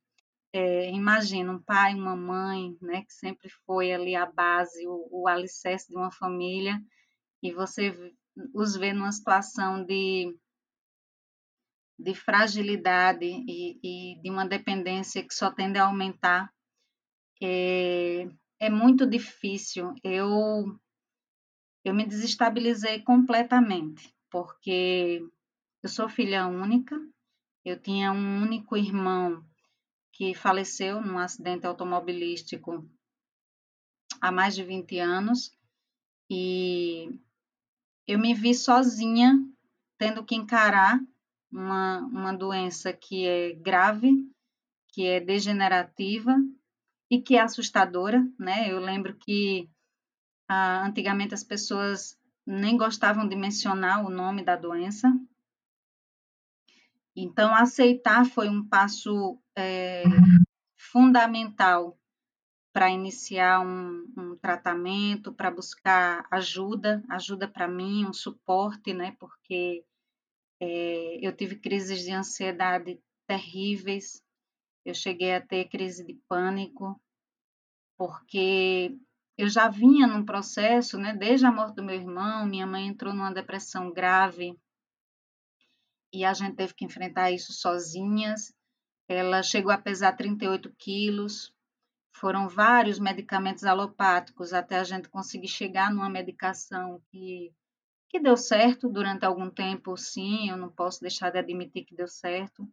é, 0.53 0.91
imagina, 0.91 1.53
um 1.53 1.63
pai, 1.63 1.95
uma 1.95 2.17
mãe, 2.17 2.77
né, 2.81 3.03
que 3.03 3.13
sempre 3.13 3.49
foi 3.67 3.93
ali 3.93 4.15
a 4.15 4.27
base, 4.27 4.87
o, 4.87 5.09
o 5.11 5.29
alicerce 5.29 5.89
de 5.89 5.97
uma 5.97 6.11
família, 6.11 6.81
e 7.43 7.53
você 7.53 8.15
os 8.55 8.77
vê 8.77 8.93
numa 8.93 9.13
situação 9.13 9.85
de, 9.85 10.35
de 11.99 12.15
fragilidade 12.15 13.27
e, 13.27 13.79
e 13.83 14.23
de 14.23 14.31
uma 14.31 14.47
dependência 14.47 15.27
que 15.27 15.35
só 15.35 15.51
tende 15.51 15.79
a 15.79 15.85
aumentar, 15.85 16.51
é, 17.43 18.29
é 18.63 18.71
muito 18.71 19.05
difícil. 19.05 19.93
Eu, 20.05 20.79
eu 21.85 21.93
me 21.93 22.07
desestabilizei 22.07 23.03
completamente, 23.03 24.15
porque 24.31 25.21
eu 25.83 25.89
sou 25.89 26.09
filha 26.09 26.47
única, 26.47 26.97
eu 27.65 27.77
tinha 27.77 28.13
um 28.13 28.41
único 28.41 28.77
irmão 28.77 29.45
que 30.13 30.33
faleceu 30.33 31.01
num 31.03 31.19
acidente 31.19 31.67
automobilístico 31.67 32.89
há 34.21 34.31
mais 34.31 34.55
de 34.55 34.63
20 34.63 34.97
anos 35.01 35.51
e 36.31 37.19
eu 38.07 38.17
me 38.17 38.33
vi 38.33 38.55
sozinha 38.55 39.35
tendo 39.99 40.25
que 40.25 40.37
encarar 40.37 41.01
uma, 41.51 41.99
uma 41.99 42.33
doença 42.33 42.93
que 42.93 43.27
é 43.27 43.55
grave, 43.55 44.25
que 44.87 45.05
é 45.05 45.19
degenerativa 45.19 46.37
e 47.13 47.21
que 47.21 47.37
é 47.37 47.43
assustadora, 47.43 48.27
né? 48.39 48.73
Eu 48.73 48.81
lembro 48.81 49.15
que 49.15 49.69
ah, 50.49 50.83
antigamente 50.87 51.35
as 51.35 51.45
pessoas 51.45 52.19
nem 52.47 52.75
gostavam 52.75 53.29
de 53.29 53.37
mencionar 53.37 54.03
o 54.03 54.09
nome 54.09 54.43
da 54.43 54.57
doença. 54.57 55.13
Então, 57.15 57.55
aceitar 57.55 58.25
foi 58.25 58.49
um 58.49 58.67
passo 58.67 59.39
é, 59.55 60.05
fundamental 60.75 61.99
para 62.73 62.89
iniciar 62.89 63.61
um, 63.61 64.11
um 64.17 64.37
tratamento, 64.37 65.35
para 65.35 65.51
buscar 65.51 66.27
ajuda, 66.31 67.05
ajuda 67.11 67.47
para 67.47 67.69
mim, 67.69 68.07
um 68.07 68.15
suporte, 68.15 68.95
né? 68.95 69.15
Porque 69.21 69.85
é, 70.59 71.19
eu 71.21 71.37
tive 71.37 71.57
crises 71.57 72.03
de 72.03 72.13
ansiedade 72.13 72.99
terríveis, 73.27 74.22
eu 74.85 74.95
cheguei 74.95 75.35
a 75.35 75.41
ter 75.41 75.69
crise 75.69 76.05
de 76.05 76.15
pânico, 76.29 77.01
porque 77.97 78.97
eu 79.37 79.49
já 79.49 79.69
vinha 79.69 80.07
num 80.07 80.25
processo, 80.25 80.99
né, 80.99 81.15
desde 81.15 81.47
a 81.47 81.53
morte 81.53 81.77
do 81.77 81.85
meu 81.85 81.95
irmão, 81.95 82.47
minha 82.47 82.67
mãe 82.67 82.87
entrou 82.87 83.15
numa 83.15 83.33
depressão 83.33 83.93
grave 83.93 84.59
e 86.13 86.25
a 86.25 86.35
gente 86.35 86.57
teve 86.57 86.75
que 86.75 86.85
enfrentar 86.85 87.31
isso 87.31 87.53
sozinhas. 87.53 88.53
Ela 89.09 89.43
chegou 89.43 89.73
a 89.73 89.79
pesar 89.79 90.13
38 90.13 90.73
quilos, 90.79 91.53
foram 92.15 92.49
vários 92.49 92.99
medicamentos 92.99 93.65
alopáticos 93.65 94.53
até 94.53 94.79
a 94.79 94.85
gente 94.85 95.09
conseguir 95.09 95.49
chegar 95.49 95.91
numa 95.93 96.11
medicação 96.11 97.03
que, 97.11 97.53
que 98.09 98.21
deu 98.21 98.37
certo 98.37 98.89
durante 98.89 99.25
algum 99.25 99.51
tempo, 99.51 99.97
sim, 99.97 100.51
eu 100.51 100.57
não 100.57 100.71
posso 100.71 101.01
deixar 101.01 101.31
de 101.31 101.39
admitir 101.39 101.85
que 101.85 101.95
deu 101.95 102.07
certo. 102.07 102.69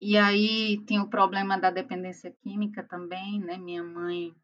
E 0.00 0.16
aí 0.16 0.82
tinha 0.86 1.02
o 1.02 1.10
problema 1.10 1.58
da 1.58 1.70
dependência 1.70 2.34
química 2.42 2.82
também, 2.82 3.38
né? 3.38 3.58
Minha 3.58 3.84
mãe, 3.84 4.34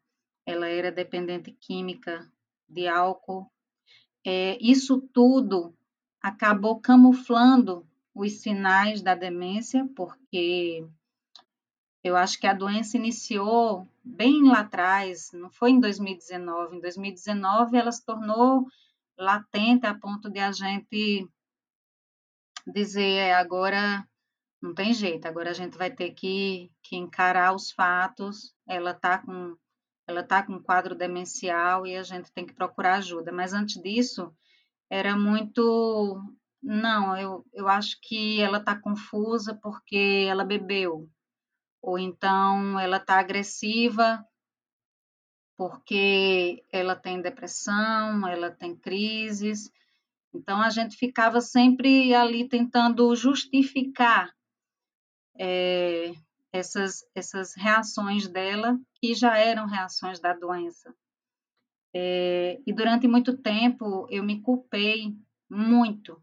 ela 0.45 0.67
era 0.67 0.91
dependente 0.91 1.51
química 1.51 2.31
de 2.69 2.87
álcool. 2.87 3.51
É, 4.23 4.57
isso 4.61 5.01
tudo 5.13 5.73
acabou 6.21 6.79
camuflando 6.79 7.87
os 8.13 8.33
sinais 8.41 9.01
da 9.01 9.15
demência, 9.15 9.87
porque 9.95 10.85
eu 12.03 12.15
acho 12.15 12.39
que 12.39 12.45
a 12.45 12.53
doença 12.53 12.95
iniciou 12.95 13.87
bem 14.03 14.43
lá 14.47 14.59
atrás, 14.59 15.31
não 15.33 15.49
foi 15.49 15.71
em 15.71 15.79
2019. 15.79 16.77
Em 16.77 16.79
2019 16.79 17.77
ela 17.77 17.91
se 17.91 18.05
tornou 18.05 18.67
latente 19.17 19.87
a 19.87 19.95
ponto 19.95 20.29
de 20.29 20.39
a 20.39 20.51
gente 20.51 21.27
dizer 22.65 23.01
é, 23.01 23.33
agora 23.33 24.07
não 24.61 24.73
tem 24.73 24.93
jeito, 24.93 25.27
agora 25.27 25.51
a 25.51 25.53
gente 25.53 25.77
vai 25.77 25.91
ter 25.91 26.11
que, 26.11 26.71
que 26.81 26.95
encarar 26.95 27.53
os 27.53 27.71
fatos. 27.71 28.53
Ela 28.67 28.91
está 28.91 29.19
com 29.19 29.55
ela 30.07 30.23
tá 30.23 30.41
com 30.41 30.53
um 30.53 30.63
quadro 30.63 30.95
demencial 30.95 31.85
e 31.85 31.95
a 31.95 32.03
gente 32.03 32.31
tem 32.31 32.45
que 32.45 32.53
procurar 32.53 32.95
ajuda. 32.95 33.31
Mas 33.31 33.53
antes 33.53 33.81
disso, 33.81 34.33
era 34.89 35.17
muito. 35.17 36.21
Não, 36.63 37.17
eu, 37.17 37.45
eu 37.53 37.67
acho 37.67 37.99
que 38.01 38.41
ela 38.41 38.57
está 38.57 38.79
confusa 38.79 39.53
porque 39.61 40.25
ela 40.29 40.45
bebeu. 40.45 41.09
Ou 41.81 41.99
então 41.99 42.79
ela 42.79 42.97
está 42.97 43.19
agressiva 43.19 44.25
porque 45.57 46.63
ela 46.71 46.95
tem 46.95 47.21
depressão, 47.21 48.27
ela 48.27 48.51
tem 48.51 48.75
crises. 48.75 49.69
Então 50.33 50.61
a 50.61 50.69
gente 50.69 50.95
ficava 50.95 51.41
sempre 51.41 52.13
ali 52.13 52.47
tentando 52.47 53.13
justificar 53.15 54.36
é, 55.39 56.13
essas, 56.51 57.05
essas 57.13 57.55
reações 57.55 58.27
dela, 58.27 58.79
que 58.95 59.13
já 59.13 59.37
eram 59.37 59.65
reações 59.65 60.19
da 60.19 60.33
doença. 60.33 60.93
É, 61.93 62.59
e 62.65 62.73
durante 62.73 63.07
muito 63.07 63.37
tempo 63.37 64.07
eu 64.09 64.23
me 64.23 64.41
culpei 64.41 65.15
muito, 65.49 66.21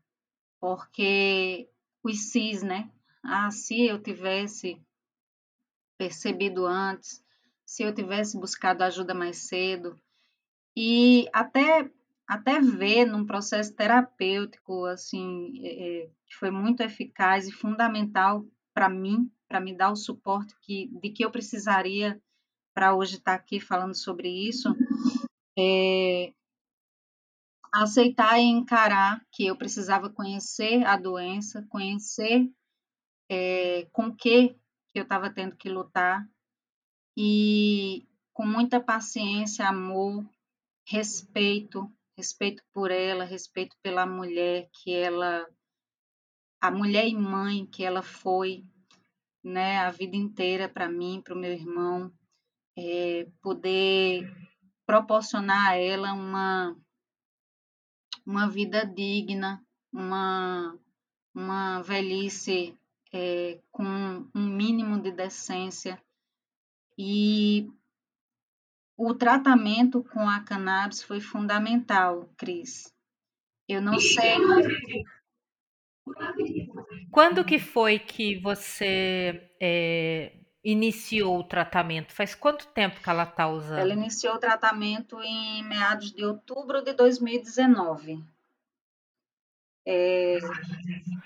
porque 0.61 1.69
os 2.03 2.31
cis, 2.31 2.63
né? 2.63 2.91
Ah, 3.23 3.51
se 3.51 3.87
eu 3.87 4.01
tivesse 4.03 4.81
percebido 5.97 6.67
antes, 6.67 7.25
se 7.65 7.83
eu 7.83 7.95
tivesse 7.95 8.39
buscado 8.39 8.85
ajuda 8.85 9.15
mais 9.15 9.49
cedo. 9.49 9.99
E 10.77 11.27
até 11.33 11.91
até 12.27 12.59
ver 12.59 13.05
num 13.05 13.27
processo 13.27 13.75
terapêutico, 13.75 14.87
assim, 14.87 15.53
é, 15.63 16.09
que 16.27 16.37
foi 16.37 16.51
muito 16.51 16.83
eficaz 16.83 17.47
e 17.47 17.53
fundamental 17.53 18.47
para 18.75 18.89
mim, 18.89 19.31
para 19.49 19.61
me 19.61 19.75
dar 19.75 19.91
o 19.93 19.97
suporte 19.97 20.55
que, 20.61 20.89
de 21.01 21.11
que 21.11 21.25
eu 21.25 21.31
precisaria 21.31 22.21
para 22.75 22.95
hoje 22.95 23.17
estar 23.17 23.35
aqui 23.35 23.61
falando 23.61 23.95
sobre 23.95 24.29
isso, 24.29 24.69
é, 25.57 26.35
aceitar 27.73 28.39
e 28.39 28.43
encarar 28.43 29.25
que 29.33 29.47
eu 29.47 29.57
precisava 29.57 30.11
conhecer 30.11 30.85
a 30.85 30.97
doença, 30.97 31.67
conhecer 31.71 32.51
é, 33.31 33.87
com 33.93 34.15
que 34.15 34.57
eu 34.95 35.05
estava 35.05 35.31
tendo 35.31 35.57
que 35.57 35.69
lutar 35.69 36.29
e 37.17 38.07
com 38.33 38.45
muita 38.45 38.81
paciência, 38.81 39.69
amor, 39.69 40.29
respeito, 40.87 41.91
respeito 42.17 42.63
por 42.73 42.91
ela, 42.91 43.25
respeito 43.25 43.77
pela 43.83 44.05
mulher 44.05 44.69
que 44.73 44.93
ela, 44.93 45.49
a 46.65 46.71
mulher 46.71 47.07
e 47.07 47.15
mãe 47.15 47.67
que 47.67 47.85
ela 47.85 48.01
foi, 48.01 48.65
né, 49.45 49.81
a 49.81 49.91
vida 49.91 50.17
inteira 50.17 50.67
para 50.67 50.89
mim, 50.89 51.21
para 51.23 51.35
o 51.35 51.39
meu 51.39 51.53
irmão, 51.53 52.11
é, 52.75 53.29
poder 53.43 54.35
proporcionar 54.87 55.73
a 55.73 55.77
ela 55.77 56.15
uma 56.15 56.75
uma 58.25 58.49
vida 58.49 58.87
digna, 58.87 59.63
uma 59.93 60.75
uma 61.35 61.83
velhice 61.83 62.75
é, 63.13 63.61
com 63.71 63.85
um 64.35 64.47
mínimo 64.47 64.99
de 65.03 65.13
decência 65.13 66.03
e 66.97 67.71
o 68.97 69.13
tratamento 69.13 70.03
com 70.03 70.27
a 70.27 70.41
cannabis 70.41 71.03
foi 71.03 71.21
fundamental, 71.21 72.27
Cris. 72.39 72.91
Eu 73.69 73.83
não 73.83 73.99
sei. 73.99 74.39
Quando 77.11 77.45
que 77.45 77.59
foi 77.59 77.99
que 77.99 78.39
você 78.41 79.51
é, 79.61 80.33
iniciou 80.63 81.39
o 81.39 81.45
tratamento? 81.45 82.13
Faz 82.13 82.35
quanto 82.35 82.67
tempo 82.69 83.01
que 83.01 83.09
ela 83.09 83.25
está 83.25 83.49
usando? 83.49 83.79
Ela 83.79 83.95
iniciou 83.95 84.35
o 84.35 84.39
tratamento 84.39 85.21
em 85.23 85.63
meados 85.65 86.13
de 86.13 86.25
outubro 86.25 86.83
de 86.83 86.93
2019. 86.93 88.23
É, 89.87 90.39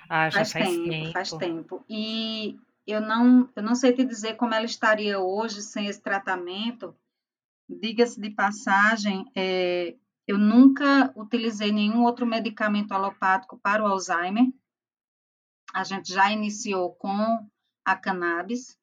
ah, 0.08 0.30
já 0.30 0.38
faz, 0.38 0.52
faz 0.52 0.68
tempo, 0.68 0.88
tempo, 0.88 1.12
faz 1.12 1.32
tempo. 1.32 1.84
E 1.88 2.58
eu 2.86 3.00
não, 3.00 3.48
eu 3.54 3.62
não 3.62 3.74
sei 3.74 3.92
te 3.92 4.04
dizer 4.04 4.36
como 4.36 4.54
ela 4.54 4.64
estaria 4.64 5.18
hoje 5.18 5.62
sem 5.62 5.86
esse 5.86 6.02
tratamento, 6.02 6.94
Diga-se 7.68 8.18
de 8.18 8.30
passagem, 8.30 9.30
é, 9.36 9.94
eu 10.26 10.38
nunca 10.38 11.12
utilizei 11.14 11.70
nenhum 11.70 12.02
outro 12.02 12.24
medicamento 12.24 12.92
alopático 12.92 13.58
para 13.58 13.84
o 13.84 13.86
Alzheimer. 13.86 14.46
A 15.74 15.84
gente 15.84 16.12
já 16.12 16.30
iniciou 16.30 16.94
com 16.94 17.48
a 17.84 17.96
cannabis. 17.96 18.76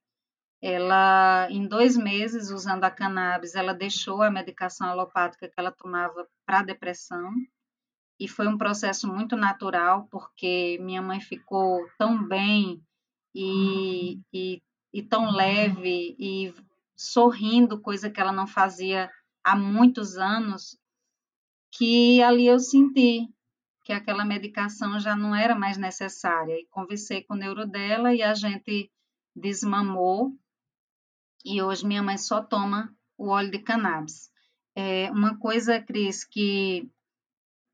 Ela, 0.62 1.48
em 1.52 1.68
dois 1.68 1.96
meses 1.96 2.50
usando 2.50 2.84
a 2.84 2.92
cannabis, 2.92 3.56
ela 3.56 3.74
deixou 3.74 4.22
a 4.22 4.32
medicação 4.32 4.88
alopática 4.88 5.48
que 5.48 5.54
ela 5.58 5.72
tomava 5.72 6.28
para 6.46 6.64
depressão. 6.64 7.32
E 8.20 8.28
foi 8.28 8.48
um 8.48 8.58
processo 8.58 9.08
muito 9.08 9.36
natural, 9.36 10.08
porque 10.10 10.78
minha 10.82 11.02
mãe 11.02 11.20
ficou 11.20 11.86
tão 11.98 12.26
bem 12.26 12.82
e, 13.34 14.22
e, 14.34 14.62
e 14.94 15.04
tão 15.04 15.30
leve 15.32 16.16
e 16.18 16.54
sorrindo, 16.96 17.82
coisa 17.82 18.10
que 18.10 18.22
ela 18.22 18.32
não 18.32 18.48
fazia 18.48 19.12
há 19.44 19.56
muitos 19.56 20.18
anos, 20.18 20.80
que 21.72 22.24
ali 22.24 22.48
eu 22.48 22.58
senti 22.58 23.30
que 23.86 23.94
aquela 23.94 24.26
medicação 24.26 25.00
já 25.00 25.16
não 25.16 25.36
era 25.36 25.54
mais 25.54 25.78
necessária. 25.78 26.60
E 26.60 26.66
conversei 26.72 27.24
com 27.24 27.36
o 27.36 27.38
neuro 27.38 27.68
dela 27.68 28.14
e 28.16 28.24
a 28.24 28.34
gente 28.34 28.92
desmamou. 29.36 30.34
E 31.46 31.62
hoje 31.62 31.86
minha 31.86 32.02
mãe 32.02 32.18
só 32.18 32.42
toma 32.42 32.92
o 33.16 33.28
óleo 33.28 33.52
de 33.52 33.60
cannabis. 33.60 34.32
É 34.76 35.12
uma 35.12 35.38
coisa, 35.38 35.80
Cris, 35.80 36.24
que, 36.24 36.90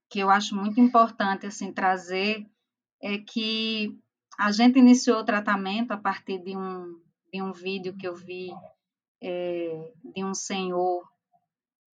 que 0.09 0.19
eu 0.19 0.29
acho 0.29 0.53
muito 0.53 0.81
importante 0.81 1.47
assim 1.47 1.71
trazer 1.71 2.45
é 3.01 3.17
que 3.17 3.97
a 4.37 4.51
gente 4.51 4.77
iniciou 4.77 5.19
o 5.19 5.25
tratamento 5.25 5.91
a 5.91 5.97
partir 5.97 6.39
de 6.43 6.55
um, 6.57 7.01
de 7.33 7.41
um 7.41 7.53
vídeo 7.53 7.95
que 7.97 8.07
eu 8.07 8.15
vi 8.15 8.51
é, 9.21 9.93
de 10.13 10.25
um 10.25 10.33
senhor 10.33 11.09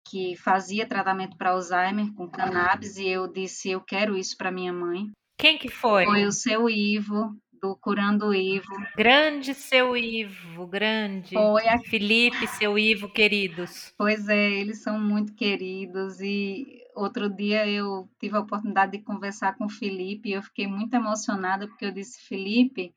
que 0.05 0.35
fazia 0.35 0.87
tratamento 0.87 1.35
para 1.35 1.51
Alzheimer 1.51 2.13
com 2.13 2.29
cannabis 2.29 2.97
e 2.97 3.07
eu 3.07 3.27
disse 3.27 3.71
eu 3.71 3.81
quero 3.81 4.15
isso 4.15 4.37
para 4.37 4.51
minha 4.51 4.71
mãe. 4.71 5.11
Quem 5.37 5.57
que 5.57 5.69
foi? 5.69 6.05
Foi 6.05 6.25
o 6.25 6.31
seu 6.31 6.69
Ivo 6.69 7.35
do 7.61 7.75
Curando 7.75 8.33
Ivo. 8.33 8.67
Grande 8.95 9.53
seu 9.53 9.97
Ivo, 9.97 10.67
grande. 10.67 11.33
Foi 11.33 11.67
a... 11.67 11.79
Felipe, 11.79 12.47
seu 12.47 12.77
Ivo, 12.77 13.09
queridos. 13.09 13.93
Pois 13.97 14.29
é, 14.29 14.51
eles 14.51 14.83
são 14.83 14.99
muito 14.99 15.33
queridos 15.33 16.21
e 16.21 16.65
outro 16.95 17.29
dia 17.29 17.67
eu 17.67 18.07
tive 18.19 18.37
a 18.37 18.41
oportunidade 18.41 18.93
de 18.93 19.03
conversar 19.03 19.57
com 19.57 19.65
o 19.65 19.69
Felipe 19.69 20.29
e 20.29 20.33
eu 20.33 20.43
fiquei 20.43 20.67
muito 20.67 20.93
emocionada 20.93 21.67
porque 21.67 21.85
eu 21.85 21.91
disse 21.91 22.21
Felipe, 22.27 22.93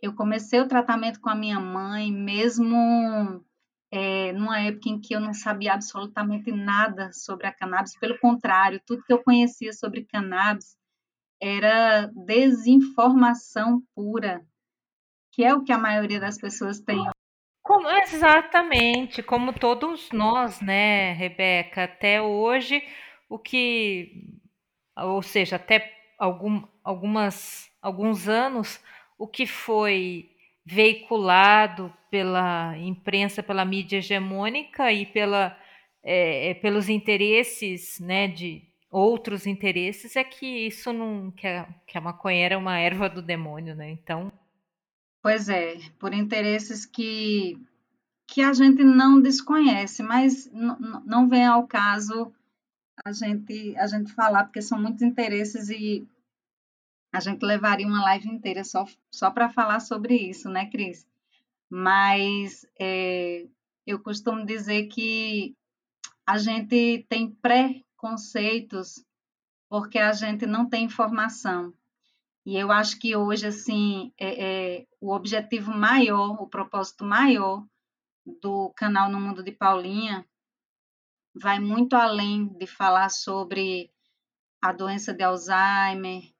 eu 0.00 0.14
comecei 0.14 0.60
o 0.60 0.68
tratamento 0.68 1.20
com 1.20 1.28
a 1.28 1.34
minha 1.34 1.60
mãe, 1.60 2.10
mesmo 2.12 3.44
é, 3.90 4.32
numa 4.32 4.60
época 4.60 4.88
em 4.88 5.00
que 5.00 5.14
eu 5.14 5.20
não 5.20 5.32
sabia 5.32 5.72
absolutamente 5.72 6.52
nada 6.52 7.10
sobre 7.12 7.46
a 7.46 7.52
cannabis, 7.52 7.98
pelo 7.98 8.18
contrário, 8.18 8.80
tudo 8.86 9.02
que 9.04 9.12
eu 9.12 9.22
conhecia 9.22 9.72
sobre 9.72 10.04
cannabis 10.04 10.76
era 11.40 12.10
desinformação 12.26 13.82
pura, 13.94 14.44
que 15.32 15.44
é 15.44 15.54
o 15.54 15.62
que 15.62 15.72
a 15.72 15.78
maioria 15.78 16.20
das 16.20 16.38
pessoas 16.38 16.80
tem. 16.80 16.98
Como, 17.62 17.88
exatamente, 17.88 19.22
como 19.22 19.52
todos 19.52 20.10
nós, 20.10 20.60
né, 20.60 21.12
Rebeca? 21.12 21.84
Até 21.84 22.20
hoje, 22.20 22.82
o 23.28 23.38
que, 23.38 24.40
ou 24.96 25.22
seja, 25.22 25.56
até 25.56 25.94
algum, 26.18 26.66
algumas, 26.82 27.70
alguns 27.80 28.28
anos, 28.28 28.82
o 29.18 29.26
que 29.26 29.46
foi 29.46 30.30
veiculado 30.70 31.92
pela 32.10 32.76
imprensa, 32.76 33.42
pela 33.42 33.64
mídia 33.64 33.98
hegemônica 33.98 34.92
e 34.92 35.06
pela, 35.06 35.56
é, 36.02 36.50
é, 36.50 36.54
pelos 36.54 36.90
interesses 36.90 37.98
né, 38.00 38.28
de 38.28 38.62
outros 38.90 39.46
interesses, 39.46 40.14
é 40.14 40.24
que 40.24 40.66
isso 40.66 40.92
não. 40.92 41.30
que 41.30 41.46
a, 41.46 41.66
que 41.86 41.96
a 41.96 42.00
maconheira 42.00 42.54
é 42.54 42.58
uma 42.58 42.78
erva 42.78 43.08
do 43.08 43.22
demônio, 43.22 43.74
né? 43.74 43.90
Então. 43.90 44.30
Pois 45.22 45.48
é, 45.48 45.76
por 45.98 46.12
interesses 46.12 46.84
que, 46.86 47.58
que 48.26 48.42
a 48.42 48.52
gente 48.52 48.84
não 48.84 49.20
desconhece, 49.20 50.02
mas 50.02 50.50
não 50.52 51.28
vem 51.28 51.44
ao 51.44 51.66
caso 51.66 52.32
a 53.04 53.12
gente, 53.12 53.74
a 53.76 53.86
gente 53.86 54.12
falar, 54.12 54.44
porque 54.44 54.62
são 54.62 54.80
muitos 54.80 55.02
interesses 55.02 55.68
e 55.70 56.06
a 57.12 57.20
gente 57.20 57.44
levaria 57.44 57.86
uma 57.86 58.02
live 58.02 58.28
inteira 58.28 58.64
só, 58.64 58.84
só 59.10 59.30
para 59.30 59.48
falar 59.48 59.80
sobre 59.80 60.14
isso, 60.14 60.48
né, 60.48 60.70
Cris? 60.70 61.06
Mas 61.70 62.66
é, 62.78 63.46
eu 63.86 63.98
costumo 64.00 64.44
dizer 64.44 64.86
que 64.86 65.56
a 66.26 66.36
gente 66.38 67.06
tem 67.08 67.30
preconceitos 67.30 69.04
porque 69.68 69.98
a 69.98 70.12
gente 70.12 70.46
não 70.46 70.68
tem 70.68 70.84
informação. 70.84 71.72
E 72.44 72.56
eu 72.56 72.72
acho 72.72 72.98
que 72.98 73.14
hoje, 73.14 73.46
assim, 73.46 74.12
é, 74.18 74.78
é, 74.78 74.86
o 75.00 75.12
objetivo 75.12 75.70
maior, 75.72 76.40
o 76.40 76.48
propósito 76.48 77.04
maior 77.04 77.64
do 78.40 78.70
canal 78.70 79.10
No 79.10 79.20
Mundo 79.20 79.42
de 79.42 79.52
Paulinha 79.52 80.26
vai 81.34 81.58
muito 81.60 81.94
além 81.94 82.46
de 82.46 82.66
falar 82.66 83.10
sobre 83.10 83.90
a 84.62 84.72
doença 84.72 85.12
de 85.12 85.22
Alzheimer, 85.22 86.32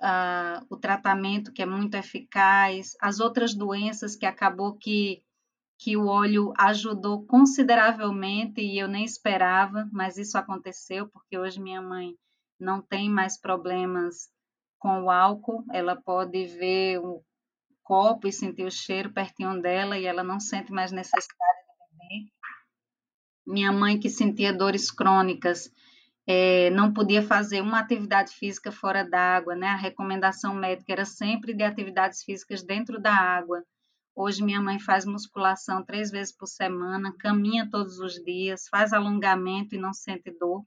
uh, 0.00 0.66
o 0.68 0.76
tratamento 0.76 1.52
que 1.52 1.62
é 1.62 1.66
muito 1.66 1.94
eficaz, 1.94 2.96
as 3.00 3.20
outras 3.20 3.54
doenças 3.54 4.16
que 4.16 4.26
acabou 4.26 4.74
que, 4.76 5.22
que 5.78 5.96
o 5.96 6.06
óleo 6.06 6.52
ajudou 6.58 7.24
consideravelmente 7.26 8.60
e 8.60 8.78
eu 8.78 8.88
nem 8.88 9.04
esperava, 9.04 9.88
mas 9.92 10.16
isso 10.16 10.36
aconteceu 10.36 11.08
porque 11.08 11.38
hoje 11.38 11.60
minha 11.60 11.82
mãe 11.82 12.16
não 12.58 12.80
tem 12.80 13.08
mais 13.08 13.38
problemas 13.38 14.28
com 14.78 15.04
o 15.04 15.10
álcool, 15.10 15.64
ela 15.70 15.94
pode 15.94 16.46
ver 16.46 16.98
o 16.98 17.22
copo 17.82 18.26
e 18.26 18.32
sentir 18.32 18.64
o 18.64 18.70
cheiro 18.70 19.12
pertinho 19.12 19.60
dela 19.60 19.98
e 19.98 20.06
ela 20.06 20.24
não 20.24 20.40
sente 20.40 20.72
mais 20.72 20.92
necessidade 20.92 21.58
de 21.60 21.98
beber. 21.98 22.32
Minha 23.46 23.72
mãe 23.72 23.98
que 23.98 24.08
sentia 24.08 24.52
dores 24.52 24.90
crônicas 24.90 25.70
é, 26.26 26.70
não 26.70 26.92
podia 26.92 27.22
fazer 27.22 27.60
uma 27.60 27.80
atividade 27.80 28.32
física 28.32 28.70
fora 28.70 29.02
d'água, 29.02 29.54
né? 29.54 29.68
A 29.68 29.76
recomendação 29.76 30.54
médica 30.54 30.92
era 30.92 31.04
sempre 31.04 31.54
de 31.54 31.62
atividades 31.62 32.22
físicas 32.22 32.62
dentro 32.62 33.00
da 33.00 33.12
água. 33.12 33.62
Hoje 34.14 34.42
minha 34.42 34.60
mãe 34.60 34.78
faz 34.78 35.04
musculação 35.04 35.84
três 35.84 36.10
vezes 36.10 36.36
por 36.36 36.46
semana, 36.46 37.14
caminha 37.18 37.68
todos 37.70 37.98
os 37.98 38.14
dias, 38.14 38.68
faz 38.68 38.92
alongamento 38.92 39.74
e 39.74 39.78
não 39.78 39.92
sente 39.92 40.30
dor. 40.38 40.64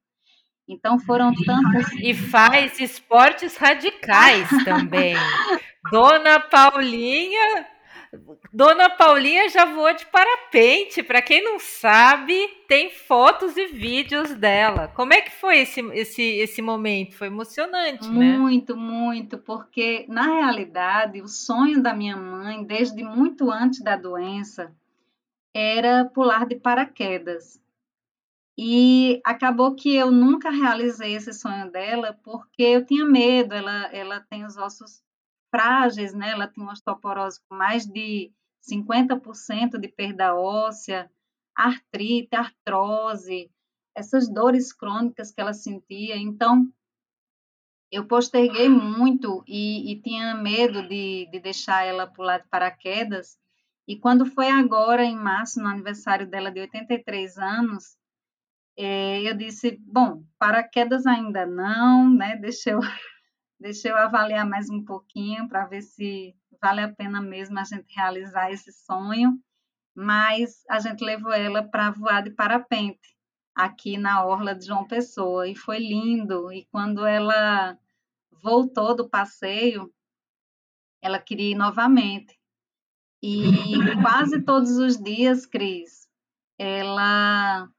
Então 0.67 0.97
foram 0.97 1.33
tantas. 1.33 1.91
E 1.93 2.13
faz 2.13 2.79
esportes 2.79 3.57
radicais 3.57 4.47
também. 4.63 5.15
Dona 5.91 6.39
Paulinha 6.39 7.72
Dona 8.51 8.89
Paulinha 8.89 9.49
já 9.49 9.65
voou 9.65 9.93
de 9.93 10.05
parapente. 10.05 11.01
Para 11.01 11.21
quem 11.21 11.43
não 11.43 11.59
sabe, 11.59 12.47
tem 12.67 12.89
fotos 12.91 13.57
e 13.57 13.67
vídeos 13.67 14.33
dela. 14.35 14.87
Como 14.89 15.13
é 15.13 15.21
que 15.21 15.31
foi 15.31 15.59
esse, 15.59 15.81
esse, 15.93 16.21
esse 16.21 16.61
momento? 16.61 17.15
Foi 17.15 17.27
emocionante, 17.27 18.07
né? 18.09 18.37
Muito, 18.37 18.77
muito, 18.77 19.37
porque 19.37 20.05
na 20.07 20.23
realidade 20.23 21.21
o 21.21 21.27
sonho 21.27 21.81
da 21.81 21.93
minha 21.93 22.15
mãe, 22.15 22.63
desde 22.63 23.03
muito 23.03 23.51
antes 23.51 23.81
da 23.81 23.95
doença, 23.95 24.73
era 25.53 26.05
pular 26.05 26.45
de 26.45 26.55
paraquedas. 26.55 27.61
E 28.55 29.19
acabou 29.23 29.73
que 29.73 29.95
eu 29.95 30.11
nunca 30.11 30.51
realizei 30.51 31.15
esse 31.15 31.33
sonho 31.33 31.71
dela 31.71 32.19
porque 32.23 32.61
eu 32.61 32.85
tinha 32.85 33.03
medo. 33.03 33.53
Ela, 33.55 33.87
ela 33.91 34.19
tem 34.19 34.45
os 34.45 34.57
ossos 34.57 35.02
frágeis, 35.53 36.15
né? 36.15 36.31
Ela 36.31 36.47
tinha 36.47 36.65
uma 36.65 36.73
osteoporose 36.73 37.39
com 37.47 37.55
mais 37.55 37.85
de 37.85 38.31
50% 38.67 39.79
de 39.79 39.87
perda 39.87 40.35
óssea, 40.35 41.11
artrite, 41.55 42.35
artrose, 42.35 43.51
essas 43.95 44.27
dores 44.27 44.73
crônicas 44.73 45.31
que 45.31 45.39
ela 45.39 45.53
sentia. 45.53 46.17
Então, 46.17 46.67
eu 47.91 48.07
posterguei 48.07 48.67
muito 48.67 49.43
e, 49.47 49.91
e 49.91 50.01
tinha 50.01 50.33
medo 50.33 50.87
de, 50.87 51.29
de 51.31 51.39
deixar 51.39 51.85
ela 51.85 52.07
pular 52.07 52.39
de 52.39 52.47
paraquedas. 52.47 53.37
E 53.87 53.95
quando 53.95 54.25
foi 54.25 54.49
agora, 54.49 55.03
em 55.03 55.15
março, 55.15 55.61
no 55.61 55.67
aniversário 55.67 56.25
dela 56.27 56.49
de 56.49 56.61
83 56.61 57.37
anos, 57.37 57.95
é, 58.75 59.21
eu 59.21 59.37
disse, 59.37 59.77
bom, 59.81 60.23
paraquedas 60.39 61.05
ainda 61.05 61.45
não, 61.45 62.09
né? 62.09 62.35
Deixa 62.37 62.71
eu 62.71 62.79
Deixa 63.63 63.87
eu 63.87 63.95
avaliar 63.95 64.45
mais 64.45 64.69
um 64.69 64.83
pouquinho 64.83 65.47
para 65.47 65.65
ver 65.65 65.81
se 65.81 66.35
vale 66.61 66.81
a 66.81 66.93
pena 66.93 67.21
mesmo 67.21 67.57
a 67.57 67.63
gente 67.63 67.95
realizar 67.95 68.51
esse 68.51 68.73
sonho. 68.73 69.41
Mas 69.95 70.65
a 70.69 70.79
gente 70.79 71.01
levou 71.01 71.31
ela 71.31 71.63
para 71.63 71.89
voar 71.89 72.21
de 72.21 72.31
parapente 72.31 73.15
aqui 73.55 73.97
na 73.97 74.25
orla 74.25 74.53
de 74.53 74.65
João 74.65 74.85
Pessoa 74.85 75.47
e 75.47 75.55
foi 75.55 75.79
lindo. 75.79 76.51
E 76.51 76.65
quando 76.65 77.05
ela 77.05 77.79
voltou 78.33 78.93
do 78.93 79.07
passeio, 79.07 79.89
ela 81.01 81.17
queria 81.17 81.51
ir 81.51 81.55
novamente. 81.55 82.37
E 83.21 83.39
quase 84.03 84.41
todos 84.41 84.71
os 84.71 85.01
dias, 85.01 85.45
Cris, 85.45 86.09
ela 86.59 87.69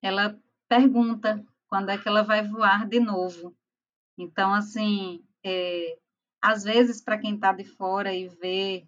ela 0.00 0.38
pergunta 0.68 1.44
quando 1.66 1.90
é 1.90 1.98
que 1.98 2.06
ela 2.06 2.22
vai 2.22 2.46
voar 2.46 2.86
de 2.86 3.00
novo. 3.00 3.56
Então, 4.18 4.54
assim, 4.54 5.22
é, 5.44 5.98
às 6.40 6.64
vezes, 6.64 7.02
para 7.02 7.18
quem 7.18 7.34
está 7.34 7.52
de 7.52 7.64
fora 7.64 8.14
e 8.14 8.28
vê, 8.28 8.86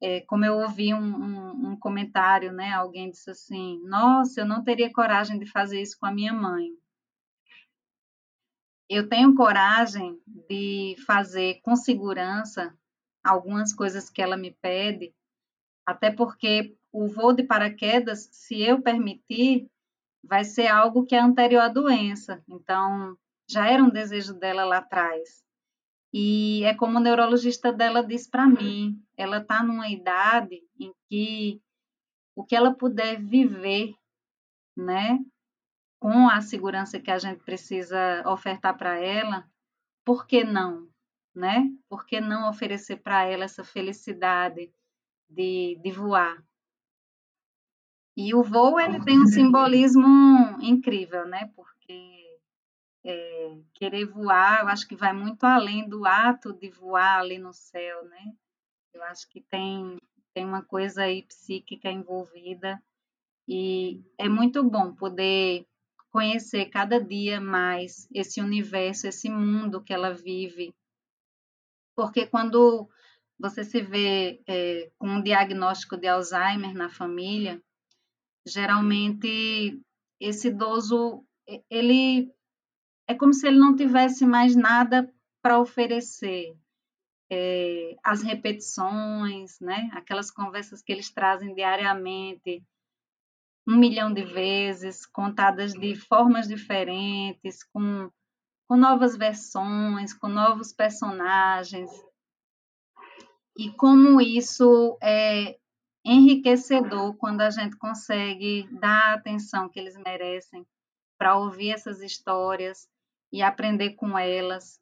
é, 0.00 0.20
como 0.22 0.44
eu 0.44 0.58
ouvi 0.58 0.92
um, 0.92 0.98
um, 0.98 1.70
um, 1.70 1.76
comentário, 1.76 2.52
né? 2.52 2.72
Alguém 2.72 3.10
disse 3.10 3.30
assim: 3.30 3.80
Nossa, 3.84 4.40
eu 4.40 4.46
não 4.46 4.62
teria 4.62 4.92
coragem 4.92 5.38
de 5.38 5.46
fazer 5.46 5.80
isso 5.80 5.98
com 5.98 6.06
a 6.06 6.12
minha 6.12 6.32
mãe. 6.32 6.70
Eu 8.88 9.08
tenho 9.08 9.34
coragem 9.34 10.20
de 10.26 10.96
fazer 11.06 11.60
com 11.62 11.74
segurança 11.74 12.76
algumas 13.24 13.72
coisas 13.74 14.08
que 14.08 14.22
ela 14.22 14.36
me 14.36 14.52
pede, 14.52 15.12
até 15.84 16.10
porque 16.10 16.76
o 16.92 17.08
voo 17.08 17.32
de 17.32 17.42
paraquedas, 17.42 18.28
se 18.32 18.62
eu 18.62 18.80
permitir, 18.80 19.68
vai 20.22 20.44
ser 20.44 20.68
algo 20.68 21.04
que 21.04 21.14
é 21.14 21.20
anterior 21.20 21.62
à 21.62 21.68
doença. 21.68 22.42
Então, 22.48 23.18
já 23.48 23.70
era 23.70 23.82
um 23.82 23.90
desejo 23.90 24.34
dela 24.34 24.64
lá 24.64 24.78
atrás. 24.78 25.44
E 26.12 26.64
é 26.64 26.74
como 26.74 26.98
o 26.98 27.00
neurologista 27.00 27.72
dela 27.72 28.02
disse 28.02 28.30
para 28.30 28.46
mim, 28.46 29.02
ela 29.16 29.38
está 29.38 29.62
numa 29.62 29.88
idade 29.88 30.62
em 30.78 30.92
que 31.08 31.60
o 32.34 32.44
que 32.44 32.54
ela 32.54 32.74
puder 32.74 33.20
viver, 33.22 33.94
né, 34.76 35.18
com 35.98 36.28
a 36.28 36.40
segurança 36.40 37.00
que 37.00 37.10
a 37.10 37.18
gente 37.18 37.42
precisa 37.44 38.22
ofertar 38.26 38.76
para 38.76 38.98
ela, 38.98 39.48
por 40.04 40.26
que 40.26 40.44
não, 40.44 40.88
né? 41.34 41.70
Por 41.88 42.06
que 42.06 42.20
não 42.20 42.48
oferecer 42.48 42.96
para 42.98 43.24
ela 43.24 43.44
essa 43.44 43.64
felicidade 43.64 44.72
de, 45.28 45.78
de 45.82 45.90
voar? 45.90 46.42
E 48.16 48.34
o 48.34 48.42
voo 48.42 48.78
ele 48.80 49.02
tem 49.04 49.20
um 49.20 49.26
simbolismo 49.26 50.06
incrível, 50.60 51.26
né? 51.26 51.50
Porque 51.54 52.25
é, 53.06 53.56
querer 53.74 54.04
voar, 54.04 54.62
eu 54.62 54.68
acho 54.68 54.86
que 54.88 54.96
vai 54.96 55.12
muito 55.12 55.44
além 55.44 55.88
do 55.88 56.04
ato 56.04 56.52
de 56.52 56.68
voar 56.68 57.20
ali 57.20 57.38
no 57.38 57.52
céu, 57.52 58.04
né? 58.06 58.34
Eu 58.92 59.02
acho 59.04 59.28
que 59.28 59.40
tem, 59.40 59.96
tem 60.34 60.44
uma 60.44 60.62
coisa 60.62 61.02
aí 61.02 61.22
psíquica 61.22 61.88
envolvida 61.88 62.82
e 63.48 64.02
é 64.18 64.28
muito 64.28 64.64
bom 64.64 64.92
poder 64.92 65.64
conhecer 66.10 66.66
cada 66.66 67.00
dia 67.00 67.40
mais 67.40 68.08
esse 68.12 68.40
universo, 68.40 69.06
esse 69.06 69.30
mundo 69.30 69.82
que 69.82 69.92
ela 69.92 70.12
vive. 70.12 70.74
Porque 71.94 72.26
quando 72.26 72.88
você 73.38 73.62
se 73.62 73.82
vê 73.82 74.42
é, 74.48 74.90
com 74.98 75.08
um 75.08 75.22
diagnóstico 75.22 75.96
de 75.96 76.08
Alzheimer 76.08 76.74
na 76.74 76.88
família, 76.88 77.62
geralmente 78.44 79.80
esse 80.18 80.48
idoso 80.48 81.24
ele 81.70 82.34
é 83.06 83.14
como 83.14 83.32
se 83.32 83.46
ele 83.46 83.58
não 83.58 83.76
tivesse 83.76 84.26
mais 84.26 84.56
nada 84.56 85.12
para 85.42 85.58
oferecer. 85.58 86.56
É, 87.30 87.96
as 88.04 88.22
repetições, 88.22 89.58
né? 89.60 89.90
aquelas 89.92 90.30
conversas 90.30 90.80
que 90.80 90.92
eles 90.92 91.10
trazem 91.10 91.54
diariamente, 91.54 92.64
um 93.66 93.76
milhão 93.76 94.12
de 94.12 94.22
vezes, 94.22 95.04
contadas 95.04 95.72
de 95.72 95.96
formas 95.96 96.46
diferentes, 96.46 97.64
com, 97.64 98.08
com 98.68 98.76
novas 98.76 99.16
versões, 99.16 100.14
com 100.14 100.28
novos 100.28 100.72
personagens. 100.72 101.90
E 103.58 103.72
como 103.72 104.20
isso 104.20 104.96
é 105.02 105.58
enriquecedor 106.04 107.16
quando 107.16 107.40
a 107.40 107.50
gente 107.50 107.76
consegue 107.76 108.68
dar 108.78 109.10
a 109.10 109.14
atenção 109.14 109.68
que 109.68 109.80
eles 109.80 109.96
merecem 109.96 110.64
para 111.18 111.36
ouvir 111.36 111.70
essas 111.72 112.00
histórias 112.00 112.88
e 113.36 113.42
aprender 113.42 113.90
com 113.90 114.18
elas. 114.18 114.80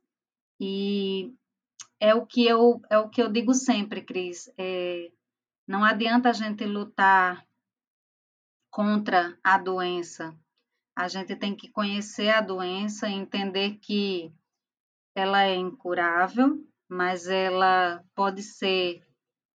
E 0.60 1.34
é 1.98 2.14
o 2.14 2.24
que 2.24 2.46
eu 2.46 2.80
é 2.88 2.96
o 2.96 3.08
que 3.08 3.20
eu 3.20 3.28
digo 3.28 3.52
sempre, 3.52 4.00
Cris. 4.00 4.48
É, 4.56 5.10
não 5.66 5.82
adianta 5.82 6.30
a 6.30 6.32
gente 6.32 6.64
lutar 6.64 7.44
contra 8.70 9.36
a 9.42 9.58
doença. 9.58 10.32
A 10.96 11.08
gente 11.08 11.34
tem 11.34 11.56
que 11.56 11.68
conhecer 11.68 12.30
a 12.30 12.40
doença 12.40 13.08
entender 13.08 13.78
que 13.82 14.32
ela 15.16 15.42
é 15.42 15.56
incurável, 15.56 16.64
mas 16.88 17.26
ela 17.26 18.04
pode 18.14 18.40
ser 18.40 19.04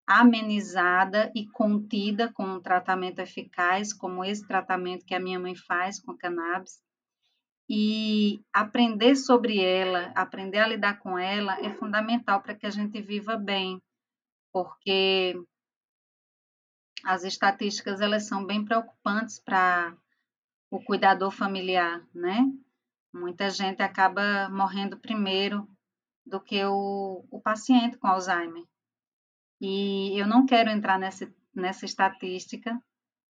amenizada 0.06 1.32
e 1.34 1.48
contida 1.48 2.34
com 2.34 2.44
um 2.44 2.62
tratamento 2.62 3.20
eficaz, 3.20 3.94
como 3.94 4.26
esse 4.26 4.46
tratamento 4.46 5.06
que 5.06 5.16
a 5.16 5.22
minha 5.22 5.40
mãe 5.40 5.56
faz 5.56 6.02
com 6.02 6.18
cannabis 6.18 6.82
e 7.70 8.44
aprender 8.52 9.16
sobre 9.16 9.64
ela, 9.64 10.12
aprender 10.16 10.58
a 10.58 10.68
lidar 10.68 10.98
com 11.00 11.20
ela 11.20 11.60
é 11.64 11.72
fundamental 11.76 12.42
para 12.42 12.56
que 12.56 12.66
a 12.66 12.70
gente 12.72 13.00
viva 13.00 13.38
bem, 13.38 13.80
porque 14.52 15.40
as 17.06 17.24
estatísticas 17.24 18.02
elas 18.02 18.28
são 18.28 18.44
bem 18.44 18.66
preocupantes 18.66 19.40
para 19.40 19.96
o 20.72 20.84
cuidador 20.84 21.30
familiar, 21.30 22.04
né? 22.14 22.44
Muita 23.14 23.50
gente 23.52 23.82
acaba 23.82 24.50
morrendo 24.50 25.00
primeiro 25.00 25.68
do 26.26 26.40
que 26.40 26.64
o, 26.66 27.24
o 27.30 27.40
paciente 27.40 27.98
com 27.98 28.08
Alzheimer. 28.08 28.64
E 29.62 30.20
eu 30.20 30.28
não 30.28 30.46
quero 30.46 30.70
entrar 30.70 30.98
nessa, 30.98 31.32
nessa 31.54 31.86
estatística, 31.86 32.80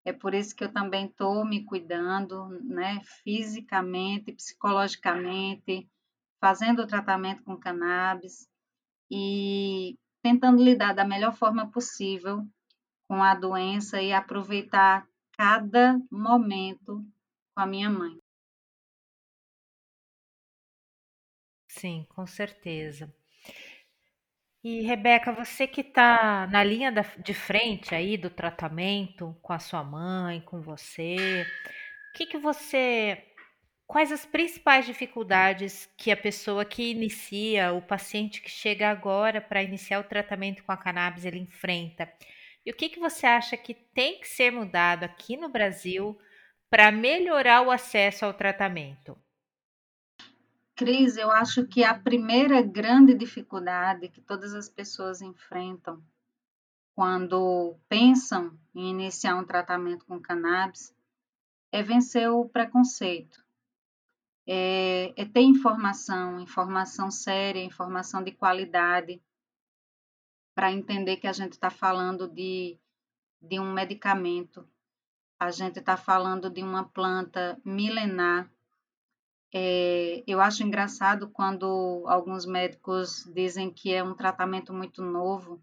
é 0.04 0.12
por 0.12 0.34
isso 0.34 0.54
que 0.54 0.64
eu 0.64 0.72
também 0.72 1.06
estou 1.06 1.44
me 1.44 1.64
cuidando, 1.64 2.48
né, 2.64 3.00
fisicamente, 3.24 4.32
psicologicamente, 4.32 5.88
fazendo 6.40 6.82
o 6.82 6.86
tratamento 6.86 7.42
com 7.42 7.56
cannabis 7.56 8.48
e 9.10 9.96
tentando 10.22 10.62
lidar 10.62 10.94
da 10.94 11.04
melhor 11.04 11.32
forma 11.32 11.70
possível 11.70 12.46
com 13.08 13.22
a 13.22 13.34
doença 13.34 14.00
e 14.02 14.12
aproveitar 14.12 15.06
cada 15.32 15.98
momento 16.10 17.04
com 17.54 17.60
a 17.62 17.66
minha 17.66 17.90
mãe. 17.90 18.18
Sim, 21.68 22.04
com 22.08 22.26
certeza. 22.26 23.14
E, 24.70 24.82
Rebeca, 24.82 25.32
você 25.32 25.66
que 25.66 25.80
está 25.80 26.46
na 26.48 26.62
linha 26.62 26.92
da- 26.92 27.00
de 27.18 27.32
frente 27.32 27.94
aí 27.94 28.18
do 28.18 28.28
tratamento 28.28 29.34
com 29.40 29.52
a 29.54 29.58
sua 29.58 29.82
mãe, 29.82 30.42
com 30.42 30.60
você, 30.60 31.46
o 32.10 32.18
que 32.18 32.26
que 32.26 32.38
você 32.38 33.24
quais 33.86 34.12
as 34.12 34.26
principais 34.26 34.86
dificuldades 34.86 35.88
que 35.98 36.10
a 36.12 36.16
pessoa 36.16 36.64
que 36.64 36.90
inicia, 36.92 37.72
o 37.72 37.82
paciente 37.82 38.42
que 38.42 38.50
chega 38.50 38.90
agora 38.90 39.40
para 39.40 39.62
iniciar 39.62 40.00
o 40.00 40.04
tratamento 40.04 40.62
com 40.64 40.72
a 40.72 40.76
cannabis, 40.76 41.24
ele 41.24 41.38
enfrenta? 41.38 42.12
E 42.66 42.70
o 42.70 42.74
que, 42.76 42.90
que 42.90 43.00
você 43.00 43.26
acha 43.26 43.56
que 43.56 43.74
tem 43.74 44.20
que 44.20 44.28
ser 44.28 44.52
mudado 44.52 45.04
aqui 45.04 45.36
no 45.36 45.48
Brasil 45.48 46.18
para 46.70 46.92
melhorar 46.92 47.62
o 47.62 47.70
acesso 47.70 48.24
ao 48.26 48.34
tratamento? 48.34 49.18
Cris, 50.78 51.16
eu 51.16 51.28
acho 51.28 51.66
que 51.66 51.82
a 51.82 51.92
primeira 51.92 52.62
grande 52.62 53.12
dificuldade 53.12 54.08
que 54.08 54.20
todas 54.20 54.54
as 54.54 54.68
pessoas 54.68 55.20
enfrentam 55.20 56.00
quando 56.94 57.76
pensam 57.88 58.56
em 58.72 58.88
iniciar 58.88 59.34
um 59.34 59.44
tratamento 59.44 60.06
com 60.06 60.20
cannabis 60.20 60.94
é 61.72 61.82
vencer 61.82 62.30
o 62.30 62.48
preconceito. 62.48 63.44
É, 64.46 65.12
é 65.20 65.24
ter 65.24 65.40
informação, 65.40 66.38
informação 66.38 67.10
séria, 67.10 67.64
informação 67.64 68.22
de 68.22 68.30
qualidade, 68.30 69.20
para 70.54 70.70
entender 70.70 71.16
que 71.16 71.26
a 71.26 71.32
gente 71.32 71.54
está 71.54 71.70
falando 71.70 72.28
de, 72.28 72.78
de 73.42 73.58
um 73.58 73.72
medicamento, 73.72 74.64
a 75.40 75.50
gente 75.50 75.80
está 75.80 75.96
falando 75.96 76.48
de 76.48 76.62
uma 76.62 76.84
planta 76.84 77.60
milenar 77.64 78.48
é, 79.52 80.22
eu 80.26 80.40
acho 80.40 80.62
engraçado 80.62 81.30
quando 81.30 82.04
alguns 82.06 82.44
médicos 82.44 83.24
dizem 83.34 83.72
que 83.72 83.92
é 83.92 84.02
um 84.02 84.14
tratamento 84.14 84.72
muito 84.72 85.02
novo. 85.02 85.62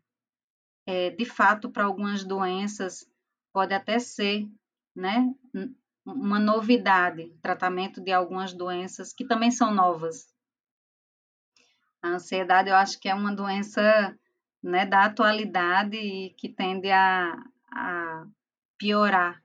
É, 0.88 1.12
de 1.12 1.26
fato, 1.26 1.70
para 1.70 1.86
algumas 1.86 2.24
doenças, 2.24 3.10
pode 3.54 3.74
até 3.74 4.00
ser 4.00 4.48
né, 4.96 5.34
uma 6.06 6.40
novidade, 6.40 7.36
tratamento 7.42 8.02
de 8.02 8.12
algumas 8.12 8.54
doenças 8.54 9.14
que 9.14 9.26
também 9.26 9.52
são 9.52 9.74
novas. 9.74 10.34
A 12.02 12.10
ansiedade, 12.10 12.70
eu 12.70 12.76
acho 12.76 13.00
que 13.00 13.10
é 13.10 13.16
uma 13.16 13.36
doença 13.36 14.18
né, 14.62 14.86
da 14.86 15.06
atualidade 15.06 15.98
e 15.98 16.32
que 16.32 16.50
tende 16.50 16.90
a, 16.92 17.34
a 17.72 18.28
piorar, 18.78 19.44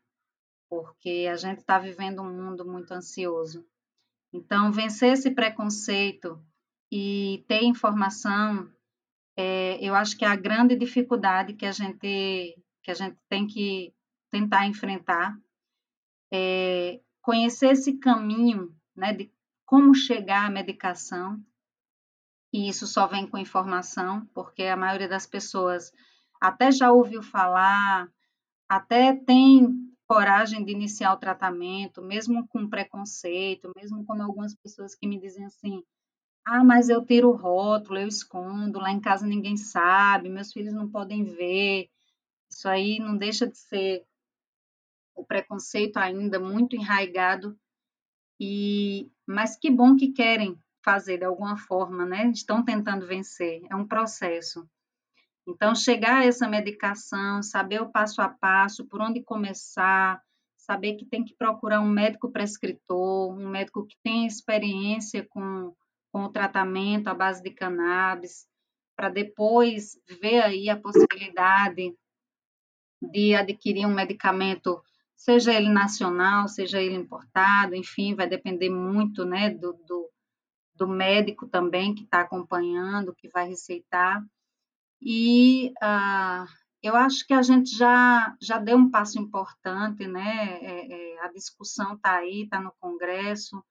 porque 0.68 1.26
a 1.31 1.37
gente 1.37 1.59
está 1.59 1.79
vivendo 1.79 2.20
um 2.22 2.33
mundo 2.33 2.66
muito 2.66 2.92
ansioso. 2.92 3.66
Então, 4.33 4.71
vencer 4.71 5.12
esse 5.12 5.31
preconceito 5.31 6.43
e 6.90 7.45
ter 7.49 7.62
informação, 7.64 8.71
é, 9.37 9.79
eu 9.81 9.95
acho 9.95 10.16
que 10.16 10.25
é 10.25 10.29
a 10.29 10.37
grande 10.37 10.77
dificuldade 10.77 11.55
que 11.55 11.66
a 11.66 11.73
gente, 11.73 12.57
que 12.83 12.90
a 12.90 12.95
gente 12.95 13.16
tem 13.29 13.47
que 13.47 13.93
tentar 14.31 14.66
enfrentar. 14.66 15.37
É 16.33 17.01
conhecer 17.23 17.73
esse 17.73 17.99
caminho 17.99 18.75
né, 18.97 19.12
de 19.12 19.31
como 19.64 19.95
chegar 19.95 20.47
à 20.47 20.51
medicação, 20.51 21.40
e 22.53 22.69
isso 22.69 22.87
só 22.87 23.07
vem 23.07 23.27
com 23.27 23.38
informação, 23.38 24.27
porque 24.35 24.64
a 24.64 24.77
maioria 24.77 25.09
das 25.09 25.27
pessoas 25.27 25.93
até 26.40 26.73
já 26.73 26.90
ouviu 26.90 27.23
falar, 27.23 28.09
até 28.69 29.14
tem 29.14 29.89
coragem 30.11 30.64
de 30.64 30.73
iniciar 30.73 31.12
o 31.12 31.18
tratamento, 31.18 32.03
mesmo 32.03 32.44
com 32.49 32.68
preconceito, 32.68 33.70
mesmo 33.77 34.05
com 34.05 34.20
algumas 34.20 34.53
pessoas 34.57 34.92
que 34.92 35.07
me 35.07 35.20
dizem 35.20 35.44
assim: 35.44 35.85
ah, 36.44 36.64
mas 36.64 36.88
eu 36.88 37.05
tiro 37.07 37.29
o 37.31 37.37
rótulo, 37.37 37.96
eu 37.96 38.09
escondo, 38.09 38.81
lá 38.81 38.90
em 38.90 38.99
casa 39.01 39.25
ninguém 39.25 39.57
sabe, 39.57 40.29
meus 40.29 40.53
filhos 40.53 40.75
não 40.75 40.90
podem 40.90 41.23
ver. 41.23 41.88
Isso 42.51 42.68
aí 42.68 42.99
não 42.99 43.16
deixa 43.16 43.46
de 43.46 43.57
ser 43.57 44.05
o 45.14 45.25
preconceito 45.25 45.99
ainda 45.99 46.40
muito 46.40 46.75
enraigado 46.75 47.57
e 48.40 49.09
mas 49.25 49.55
que 49.55 49.70
bom 49.70 49.94
que 49.94 50.09
querem 50.11 50.59
fazer 50.85 51.18
de 51.18 51.25
alguma 51.25 51.57
forma, 51.57 52.05
né? 52.05 52.29
Estão 52.31 52.64
tentando 52.64 53.07
vencer. 53.07 53.62
É 53.70 53.77
um 53.77 53.87
processo. 53.87 54.68
Então, 55.51 55.75
chegar 55.75 56.19
a 56.19 56.25
essa 56.25 56.49
medicação, 56.49 57.43
saber 57.43 57.83
o 57.83 57.91
passo 57.91 58.23
a 58.23 58.29
passo, 58.29 58.87
por 58.87 59.01
onde 59.03 59.23
começar, 59.23 60.23
saber 60.57 60.95
que 60.95 61.05
tem 61.05 61.25
que 61.25 61.35
procurar 61.35 61.81
um 61.81 61.89
médico 61.89 62.31
prescritor, 62.31 63.37
um 63.37 63.49
médico 63.49 63.85
que 63.85 63.97
tem 64.03 64.27
experiência 64.27 65.27
com, 65.29 65.75
com 66.13 66.25
o 66.25 66.29
tratamento 66.29 67.09
à 67.09 67.15
base 67.15 67.43
de 67.43 67.51
cannabis, 67.51 68.47
para 68.97 69.09
depois 69.09 69.99
ver 70.21 70.41
aí 70.43 70.69
a 70.69 70.77
possibilidade 70.77 71.93
de 73.03 73.35
adquirir 73.35 73.87
um 73.87 73.95
medicamento, 73.95 74.81
seja 75.17 75.53
ele 75.53 75.69
nacional, 75.69 76.47
seja 76.47 76.81
ele 76.81 76.95
importado, 76.95 77.75
enfim, 77.75 78.15
vai 78.15 78.29
depender 78.29 78.71
muito 78.71 79.25
né, 79.25 79.51
do, 79.51 79.73
do, 79.73 80.09
do 80.77 80.87
médico 80.87 81.49
também 81.49 81.95
que 81.95 82.05
está 82.05 82.21
acompanhando, 82.21 83.15
que 83.15 83.29
vai 83.29 83.49
receitar. 83.49 84.23
E 85.03 85.73
ah, 85.83 86.47
eu 86.83 86.97
acho 86.97 87.27
que 87.27 87.35
a 87.35 87.43
gente 87.43 87.77
já, 87.77 88.37
já 88.41 88.59
deu 88.59 88.77
um 88.77 88.91
passo 88.91 89.19
importante, 89.19 90.07
né? 90.07 90.59
É, 90.63 91.15
é, 91.15 91.21
a 91.21 91.29
discussão 91.29 91.95
está 91.95 92.17
aí, 92.17 92.43
está 92.45 92.61
no 92.61 92.73
Congresso. 92.81 93.63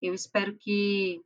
Eu 0.00 0.14
espero 0.14 0.56
que 0.58 1.22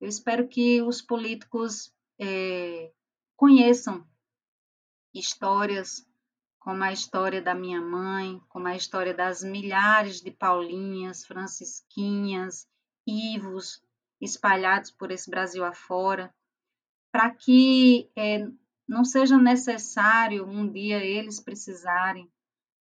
eu 0.00 0.08
espero 0.08 0.48
que 0.48 0.82
os 0.82 1.00
políticos 1.00 1.92
é, 2.20 2.92
conheçam 3.36 4.04
histórias 5.14 6.04
como 6.58 6.82
a 6.82 6.92
história 6.92 7.42
da 7.42 7.54
minha 7.54 7.80
mãe, 7.80 8.40
como 8.48 8.66
a 8.66 8.76
história 8.76 9.14
das 9.14 9.42
milhares 9.42 10.20
de 10.20 10.30
Paulinhas, 10.30 11.24
Francisquinhas, 11.24 12.66
Ivos 13.06 13.82
espalhados 14.20 14.92
por 14.92 15.10
esse 15.10 15.28
Brasil 15.28 15.64
afora, 15.64 16.32
para 17.12 17.30
que 17.30 18.10
é, 18.16 18.48
não 18.88 19.04
seja 19.04 19.36
necessário 19.36 20.46
um 20.46 20.66
dia 20.66 21.04
eles 21.04 21.38
precisarem, 21.38 22.32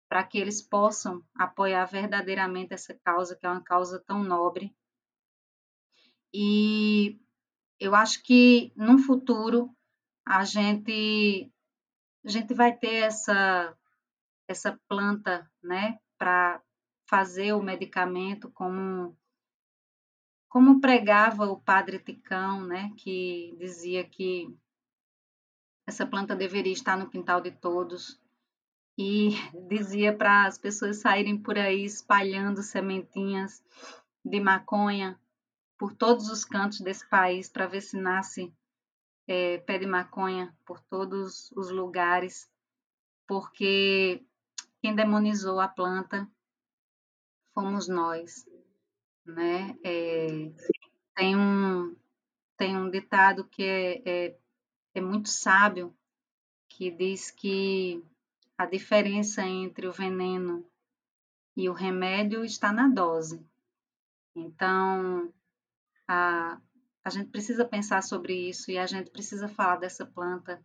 para 0.09 0.23
que 0.23 0.39
eles 0.39 0.61
possam 0.61 1.25
apoiar 1.35 1.87
verdadeiramente 1.87 2.75
essa 2.75 2.95
causa, 3.03 3.35
que 3.35 3.47
é 3.47 3.49
uma 3.51 3.63
causa 3.63 3.99
tão 3.99 4.23
nobre. 4.23 4.75
E 6.33 7.19
eu 7.81 7.95
acho 7.95 8.23
que 8.23 8.71
no 8.77 8.99
futuro 8.99 9.75
a 10.27 10.45
gente 10.45 11.51
a 12.25 12.29
gente 12.29 12.53
vai 12.53 12.77
ter 12.77 13.05
essa 13.05 13.75
essa 14.47 14.79
planta, 14.89 15.51
né, 15.63 15.99
para 16.17 16.63
fazer 17.07 17.53
o 17.53 17.63
medicamento 17.63 18.51
como 18.51 19.17
como 20.49 20.81
pregava 20.81 21.45
o 21.45 21.61
padre 21.61 21.99
Ticão, 21.99 22.63
né, 22.63 22.93
que 22.97 23.55
dizia 23.59 24.05
que 24.05 24.49
essa 25.87 26.07
planta 26.07 26.35
deveria 26.35 26.73
estar 26.73 26.97
no 26.97 27.09
quintal 27.09 27.41
de 27.41 27.51
todos 27.51 28.21
e 28.97 29.31
dizia 29.69 30.17
para 30.17 30.47
as 30.47 30.59
pessoas 30.59 30.99
saírem 30.99 31.41
por 31.41 31.59
aí 31.59 31.85
espalhando 31.85 32.63
sementinhas 32.63 33.63
de 34.25 34.41
maconha 34.41 35.19
por 35.79 35.95
todos 35.95 36.29
os 36.29 36.45
cantos 36.45 36.81
desse 36.81 37.09
país 37.09 37.49
para 37.49 37.67
ver 37.67 37.83
se 37.83 37.97
nasce 37.97 38.53
é, 39.29 39.59
pé 39.59 39.79
de 39.79 39.87
maconha 39.87 40.57
por 40.65 40.81
todos 40.81 41.53
os 41.53 41.71
lugares, 41.71 42.51
porque 43.27 44.25
quem 44.81 44.95
demonizou 44.95 45.61
a 45.61 45.69
planta 45.69 46.27
fomos 47.55 47.87
nós 47.87 48.48
né? 49.29 49.79
É, 49.85 50.27
tem, 51.15 51.37
um, 51.37 51.95
tem 52.57 52.77
um 52.77 52.91
ditado 52.91 53.45
que 53.45 53.63
é, 53.63 54.03
é, 54.05 54.39
é 54.95 55.01
muito 55.01 55.29
sábio, 55.29 55.95
que 56.69 56.91
diz 56.91 57.31
que 57.31 58.03
a 58.57 58.67
diferença 58.67 59.43
entre 59.43 59.87
o 59.87 59.93
veneno 59.93 60.67
e 61.57 61.69
o 61.69 61.73
remédio 61.73 62.45
está 62.45 62.73
na 62.73 62.89
dose. 62.89 63.45
Então, 64.35 65.33
a, 66.07 66.61
a 67.05 67.11
gente 67.11 67.31
precisa 67.31 67.65
pensar 67.65 68.03
sobre 68.03 68.49
isso 68.49 68.71
e 68.71 68.79
a 68.79 68.87
gente 68.87 69.11
precisa 69.11 69.49
falar 69.49 69.77
dessa 69.77 70.07
planta 70.07 70.65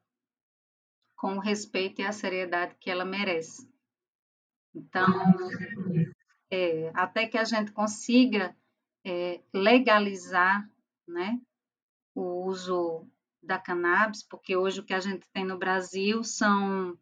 com 1.15 1.35
o 1.35 1.39
respeito 1.39 2.01
e 2.01 2.05
a 2.05 2.11
seriedade 2.11 2.75
que 2.79 2.89
ela 2.89 3.05
merece. 3.05 3.67
Então, 4.75 5.07
é, 6.53 6.91
até 6.93 7.25
que 7.25 7.37
a 7.37 7.43
gente 7.43 7.71
consiga 7.71 8.55
é, 9.03 9.41
legalizar 9.51 10.69
né, 11.07 11.41
o 12.13 12.45
uso 12.45 13.07
da 13.41 13.57
cannabis, 13.57 14.21
porque 14.21 14.55
hoje 14.55 14.79
o 14.79 14.83
que 14.83 14.93
a 14.93 14.99
gente 14.99 15.27
tem 15.33 15.43
no 15.43 15.57
Brasil 15.57 16.23
são 16.23 16.95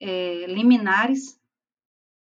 é, 0.00 0.46
liminares 0.46 1.38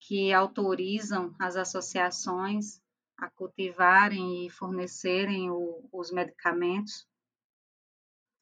que 0.02 0.34
autorizam 0.34 1.34
as 1.40 1.56
associações 1.56 2.82
a 3.18 3.30
cultivarem 3.30 4.46
e 4.46 4.50
fornecerem 4.50 5.50
o, 5.50 5.88
os 5.94 6.12
medicamentos, 6.12 7.08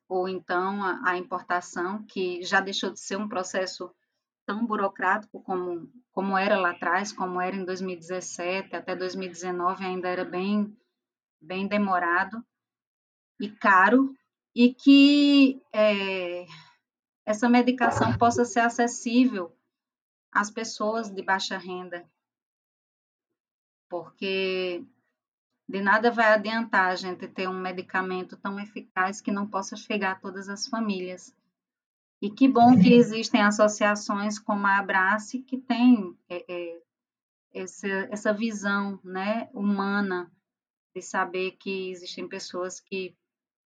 ou 0.10 0.28
então 0.28 0.84
a, 0.84 1.12
a, 1.12 1.18
importação, 1.18 2.04
que 2.04 2.42
já 2.42 2.60
deixou 2.60 2.90
de 2.90 3.00
ser 3.00 3.18
um 3.18 3.30
processo 3.30 3.94
tão 4.46 4.66
burocrático 4.66 5.42
como, 5.42 5.92
como 6.12 6.38
era 6.38 6.58
lá 6.58 6.72
atrás, 6.72 7.12
como 7.12 7.40
era 7.40 7.56
em 7.56 7.66
2017, 7.66 8.76
até 8.76 8.96
2019 8.96 9.86
ainda 9.86 10.08
era 10.08 10.26
bem, 10.26 10.76
bem 11.42 11.68
demorado 11.68 12.44
e 13.40 13.50
caro, 13.50 14.16
e 14.56 14.74
que 14.74 15.62
é, 15.74 16.46
essa 17.26 17.50
medicação 17.50 18.18
possa 18.18 18.46
ser 18.46 18.60
acessível 18.60 19.56
às 20.32 20.50
pessoas 20.50 21.10
de 21.10 21.22
baixa 21.22 21.58
renda, 21.58 22.06
porque 23.90 24.86
de 25.68 25.82
nada 25.82 26.12
vai 26.12 26.34
adiantar 26.34 26.92
a 26.92 26.96
gente 26.96 27.28
ter 27.28 27.48
um 27.48 27.60
medicamento 27.60 28.36
tão 28.38 28.60
eficaz 28.60 29.22
que 29.22 29.32
não 29.32 29.48
possa 29.48 29.76
chegar 29.76 30.12
a 30.12 30.20
todas 30.20 30.50
as 30.50 30.68
famílias. 30.68 31.36
E 32.24 32.30
que 32.30 32.48
bom 32.48 32.80
que 32.80 32.94
existem 32.94 33.42
associações 33.42 34.40
como 34.40 34.66
a 34.66 34.78
Abrace 34.78 35.40
que 35.40 35.58
tem 35.58 36.18
é, 36.30 36.46
é, 36.48 36.82
essa, 37.54 37.88
essa 38.10 38.34
visão 38.34 38.98
né, 39.04 39.50
humana 39.54 40.32
de 40.96 41.02
saber 41.02 41.58
que 41.60 41.92
existem 41.92 42.26
pessoas 42.26 42.80
que, 42.80 43.14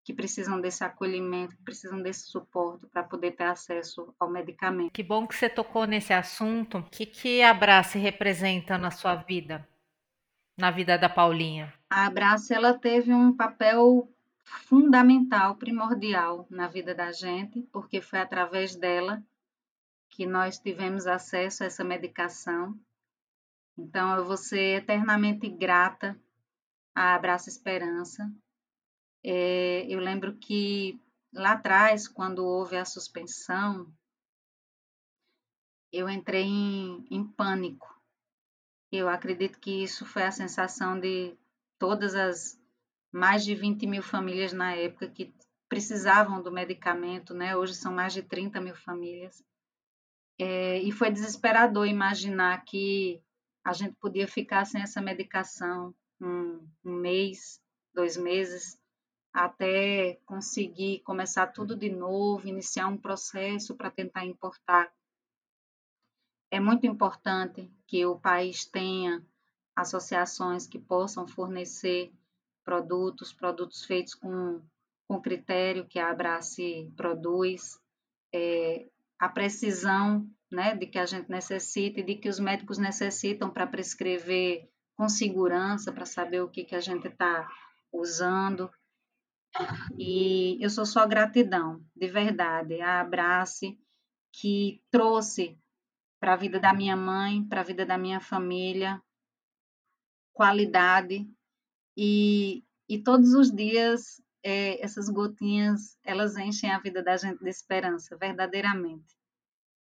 que 0.03 0.11
precisam 0.11 0.59
desse 0.59 0.83
acolhimento, 0.83 1.55
que 1.55 1.61
precisam 1.61 2.01
desse 2.01 2.31
suporte 2.31 2.87
para 2.87 3.03
poder 3.03 3.33
ter 3.33 3.43
acesso 3.43 4.11
ao 4.19 4.27
medicamento. 4.27 4.91
Que 4.91 5.03
bom 5.03 5.27
que 5.27 5.35
você 5.35 5.47
tocou 5.47 5.85
nesse 5.85 6.11
assunto. 6.11 6.79
O 6.79 6.83
que, 6.89 7.05
que 7.05 7.43
a 7.43 7.51
Abrace 7.51 7.99
representa 7.99 8.75
na 8.75 8.89
sua 8.89 9.13
vida, 9.13 9.69
na 10.57 10.71
vida 10.71 10.97
da 10.97 11.07
Paulinha? 11.07 11.71
A 11.91 12.07
Abrace 12.07 12.55
ela 12.55 12.73
teve 12.73 13.13
um 13.13 13.37
papel 13.37 14.11
fundamental, 14.47 15.57
primordial 15.57 16.47
na 16.49 16.67
vida 16.67 16.95
da 16.95 17.11
gente, 17.11 17.61
porque 17.71 18.01
foi 18.01 18.19
através 18.19 18.75
dela 18.75 19.23
que 20.09 20.25
nós 20.25 20.57
tivemos 20.57 21.05
acesso 21.05 21.63
a 21.63 21.65
essa 21.65 21.83
medicação. 21.83 22.79
Então, 23.77 24.15
eu 24.15 24.25
vou 24.25 24.37
ser 24.37 24.81
eternamente 24.81 25.49
grata 25.49 26.19
à 26.95 27.13
Abraça 27.13 27.49
Esperança. 27.49 28.31
É, 29.23 29.85
eu 29.87 29.99
lembro 29.99 30.37
que 30.37 30.99
lá 31.33 31.51
atrás, 31.51 32.07
quando 32.07 32.45
houve 32.45 32.77
a 32.77 32.85
suspensão, 32.85 33.93
eu 35.91 36.09
entrei 36.09 36.43
em, 36.43 37.05
em 37.11 37.27
pânico. 37.27 37.95
Eu 38.91 39.09
acredito 39.09 39.59
que 39.59 39.83
isso 39.83 40.05
foi 40.05 40.23
a 40.23 40.31
sensação 40.31 40.97
de 40.99 41.37
todas 41.77 42.15
as 42.15 42.57
mais 43.11 43.43
de 43.43 43.55
20 43.55 43.85
mil 43.87 44.03
famílias 44.03 44.53
na 44.53 44.73
época 44.75 45.07
que 45.07 45.33
precisavam 45.69 46.41
do 46.41 46.51
medicamento, 46.51 47.33
né? 47.33 47.55
Hoje 47.55 47.75
são 47.75 47.93
mais 47.93 48.13
de 48.13 48.21
30 48.21 48.59
mil 48.61 48.75
famílias. 48.75 49.43
É, 50.39 50.79
e 50.79 50.91
foi 50.91 51.11
desesperador 51.11 51.87
imaginar 51.87 52.63
que 52.63 53.21
a 53.63 53.73
gente 53.73 53.95
podia 53.95 54.27
ficar 54.27 54.65
sem 54.65 54.81
essa 54.81 55.01
medicação 55.01 55.93
um, 56.21 56.65
um 56.85 56.93
mês, 56.93 57.61
dois 57.93 58.15
meses, 58.15 58.79
até 59.33 60.19
conseguir 60.25 60.99
começar 60.99 61.47
tudo 61.47 61.75
de 61.75 61.89
novo, 61.89 62.47
iniciar 62.47 62.87
um 62.87 62.97
processo 62.97 63.75
para 63.75 63.91
tentar 63.91 64.25
importar. 64.25 64.91
É 66.49 66.59
muito 66.59 66.87
importante 66.87 67.69
que 67.85 68.05
o 68.05 68.17
país 68.17 68.65
tenha 68.65 69.25
associações 69.75 70.65
que 70.65 70.79
possam 70.79 71.27
fornecer 71.27 72.11
produtos, 72.67 73.31
produtos 73.31 73.85
feitos 73.85 74.13
com, 74.13 74.61
com 75.07 75.21
critério 75.21 75.87
que 75.87 75.97
a 75.97 76.11
Abrace 76.11 76.91
produz, 76.97 77.79
é, 78.35 78.89
a 79.17 79.29
precisão 79.29 80.29
né, 80.51 80.75
de 80.75 80.85
que 80.85 80.99
a 80.99 81.05
gente 81.05 81.29
necessita 81.29 82.01
e 82.01 82.03
de 82.03 82.15
que 82.15 82.27
os 82.27 82.41
médicos 82.41 82.77
necessitam 82.77 83.49
para 83.49 83.65
prescrever 83.65 84.69
com 84.97 85.07
segurança, 85.07 85.93
para 85.93 86.05
saber 86.05 86.41
o 86.41 86.49
que, 86.49 86.65
que 86.65 86.75
a 86.75 86.81
gente 86.81 87.07
está 87.07 87.49
usando. 87.89 88.69
E 89.97 90.61
eu 90.61 90.69
sou 90.69 90.85
só 90.85 91.07
gratidão, 91.07 91.81
de 91.95 92.07
verdade, 92.09 92.81
a 92.81 92.99
Abrace, 92.99 93.79
que 94.33 94.83
trouxe 94.91 95.57
para 96.19 96.33
a 96.33 96.37
vida 96.37 96.59
da 96.59 96.73
minha 96.73 96.97
mãe, 96.97 97.47
para 97.47 97.61
a 97.61 97.63
vida 97.63 97.85
da 97.85 97.97
minha 97.97 98.19
família, 98.19 99.01
qualidade 100.33 101.25
e, 101.97 102.63
e 102.87 102.99
todos 102.99 103.33
os 103.33 103.51
dias 103.51 104.21
é, 104.43 104.79
essas 104.83 105.09
gotinhas, 105.09 105.97
elas 106.03 106.37
enchem 106.37 106.71
a 106.71 106.79
vida 106.79 107.01
da 107.01 107.17
gente 107.17 107.43
de 107.43 107.49
esperança, 107.49 108.15
verdadeiramente. 108.15 109.17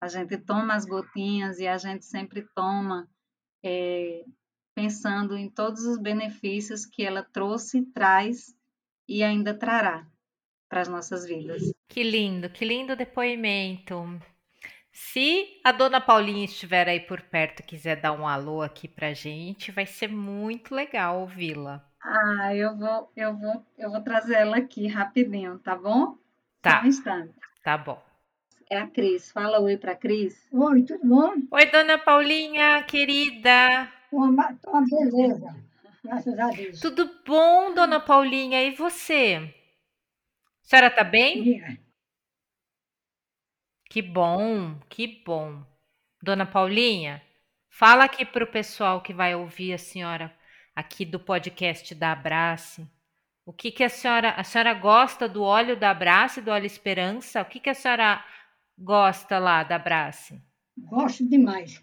A 0.00 0.08
gente 0.08 0.38
toma 0.38 0.74
as 0.74 0.86
gotinhas 0.86 1.58
e 1.58 1.68
a 1.68 1.76
gente 1.76 2.06
sempre 2.06 2.42
toma 2.54 3.08
é, 3.62 4.24
pensando 4.74 5.36
em 5.36 5.50
todos 5.50 5.84
os 5.84 5.98
benefícios 5.98 6.86
que 6.86 7.04
ela 7.04 7.22
trouxe, 7.22 7.82
traz 7.92 8.56
e 9.06 9.22
ainda 9.22 9.52
trará 9.52 10.06
para 10.68 10.80
as 10.80 10.88
nossas 10.88 11.26
vidas. 11.26 11.62
Que 11.88 12.02
lindo, 12.02 12.48
que 12.48 12.64
lindo 12.64 12.96
depoimento. 12.96 14.20
Se 14.92 15.60
a 15.62 15.72
dona 15.72 16.00
Paulinha 16.00 16.44
estiver 16.44 16.88
aí 16.88 17.00
por 17.00 17.22
perto 17.22 17.60
e 17.60 17.64
quiser 17.64 18.00
dar 18.00 18.12
um 18.12 18.26
alô 18.26 18.62
aqui 18.62 18.88
pra 18.88 19.14
gente, 19.14 19.70
vai 19.70 19.86
ser 19.86 20.08
muito 20.08 20.74
legal 20.74 21.20
ouvi-la. 21.20 21.87
Ah, 22.00 22.54
eu 22.54 22.76
vou, 22.76 23.12
eu 23.16 23.36
vou, 23.36 23.66
eu 23.76 23.90
vou 23.90 24.00
trazer 24.00 24.34
ela 24.34 24.56
aqui 24.56 24.86
rapidinho, 24.86 25.58
tá 25.58 25.74
bom? 25.74 26.16
Tá. 26.62 26.78
Só 26.78 26.84
um 26.84 26.88
instante. 26.88 27.34
Tá 27.62 27.76
bom. 27.76 28.02
É 28.70 28.78
a 28.78 28.86
Cris. 28.86 29.32
Fala 29.32 29.60
oi 29.60 29.76
pra 29.76 29.96
Cris. 29.96 30.46
Oi, 30.52 30.82
tudo 30.82 31.06
bom? 31.06 31.34
Oi, 31.50 31.66
dona 31.66 31.98
Paulinha, 31.98 32.82
querida. 32.84 33.90
Uma, 34.12 34.56
uma 34.66 34.84
beleza. 34.86 35.56
Graças 36.04 36.38
a 36.38 36.48
Deus. 36.48 36.80
Tudo 36.80 37.10
bom, 37.26 37.74
dona 37.74 37.98
Paulinha? 37.98 38.62
E 38.62 38.74
você? 38.74 39.54
A 40.64 40.68
senhora 40.68 40.90
tá 40.90 41.02
bem? 41.02 41.78
Que 43.90 44.02
bom, 44.02 44.78
que 44.88 45.22
bom. 45.24 45.62
Dona 46.22 46.44
Paulinha, 46.44 47.22
fala 47.70 48.04
aqui 48.04 48.24
para 48.24 48.44
o 48.44 48.50
pessoal 48.50 49.00
que 49.00 49.14
vai 49.14 49.34
ouvir 49.34 49.72
a 49.72 49.78
senhora 49.78 50.34
aqui 50.78 51.04
do 51.04 51.18
podcast 51.18 51.92
da 51.92 52.12
Abrace. 52.12 52.86
O 53.44 53.52
que, 53.52 53.72
que 53.72 53.82
a 53.82 53.88
senhora. 53.88 54.30
A 54.30 54.44
senhora 54.44 54.74
gosta 54.74 55.28
do 55.28 55.42
óleo 55.42 55.76
da 55.76 55.90
Abrace, 55.90 56.40
do 56.40 56.52
óleo 56.52 56.66
Esperança? 56.66 57.42
O 57.42 57.44
que, 57.44 57.58
que 57.58 57.68
a 57.68 57.74
senhora 57.74 58.24
gosta 58.78 59.38
lá 59.40 59.64
da 59.64 59.74
Abrace? 59.74 60.40
Gosto 60.76 61.28
demais. 61.28 61.82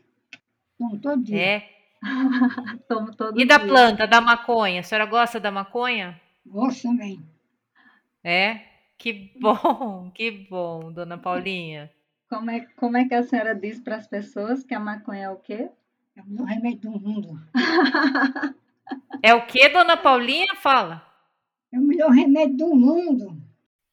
Tomo 0.78 0.98
todo 0.98 1.22
dia. 1.24 1.42
É. 1.42 1.70
Tomo 2.88 3.14
todo 3.14 3.38
E 3.38 3.46
da 3.46 3.58
dia. 3.58 3.68
planta, 3.68 4.08
da 4.08 4.22
maconha? 4.22 4.80
A 4.80 4.84
senhora 4.84 5.06
gosta 5.06 5.40
da 5.42 5.52
maconha? 5.52 6.20
Gosto 6.46 6.84
também. 6.84 7.22
É? 8.24 8.62
Que 8.98 9.34
bom, 9.42 10.10
que 10.16 10.32
bom, 10.50 10.90
dona 10.94 11.18
Paulinha. 11.18 11.92
Como 12.30 12.50
é, 12.50 12.62
como 12.78 12.96
é 12.96 13.06
que 13.06 13.14
a 13.14 13.24
senhora 13.24 13.54
diz 13.54 13.82
para 13.82 13.98
as 13.98 14.08
pessoas 14.08 14.64
que 14.64 14.74
a 14.74 14.80
maconha 14.80 15.26
é 15.26 15.30
o 15.30 15.36
quê? 15.36 15.70
É 16.16 16.22
o 16.22 16.26
melhor 16.26 16.48
remédio 16.48 16.92
do 16.92 17.00
mundo. 17.00 17.42
É 19.22 19.34
o 19.34 19.46
que, 19.46 19.68
dona 19.70 19.98
Paulinha? 19.98 20.56
Fala. 20.56 21.06
É 21.74 21.78
o 21.78 21.82
melhor 21.82 22.12
remédio 22.12 22.58
do 22.58 22.76
mundo. 22.76 23.42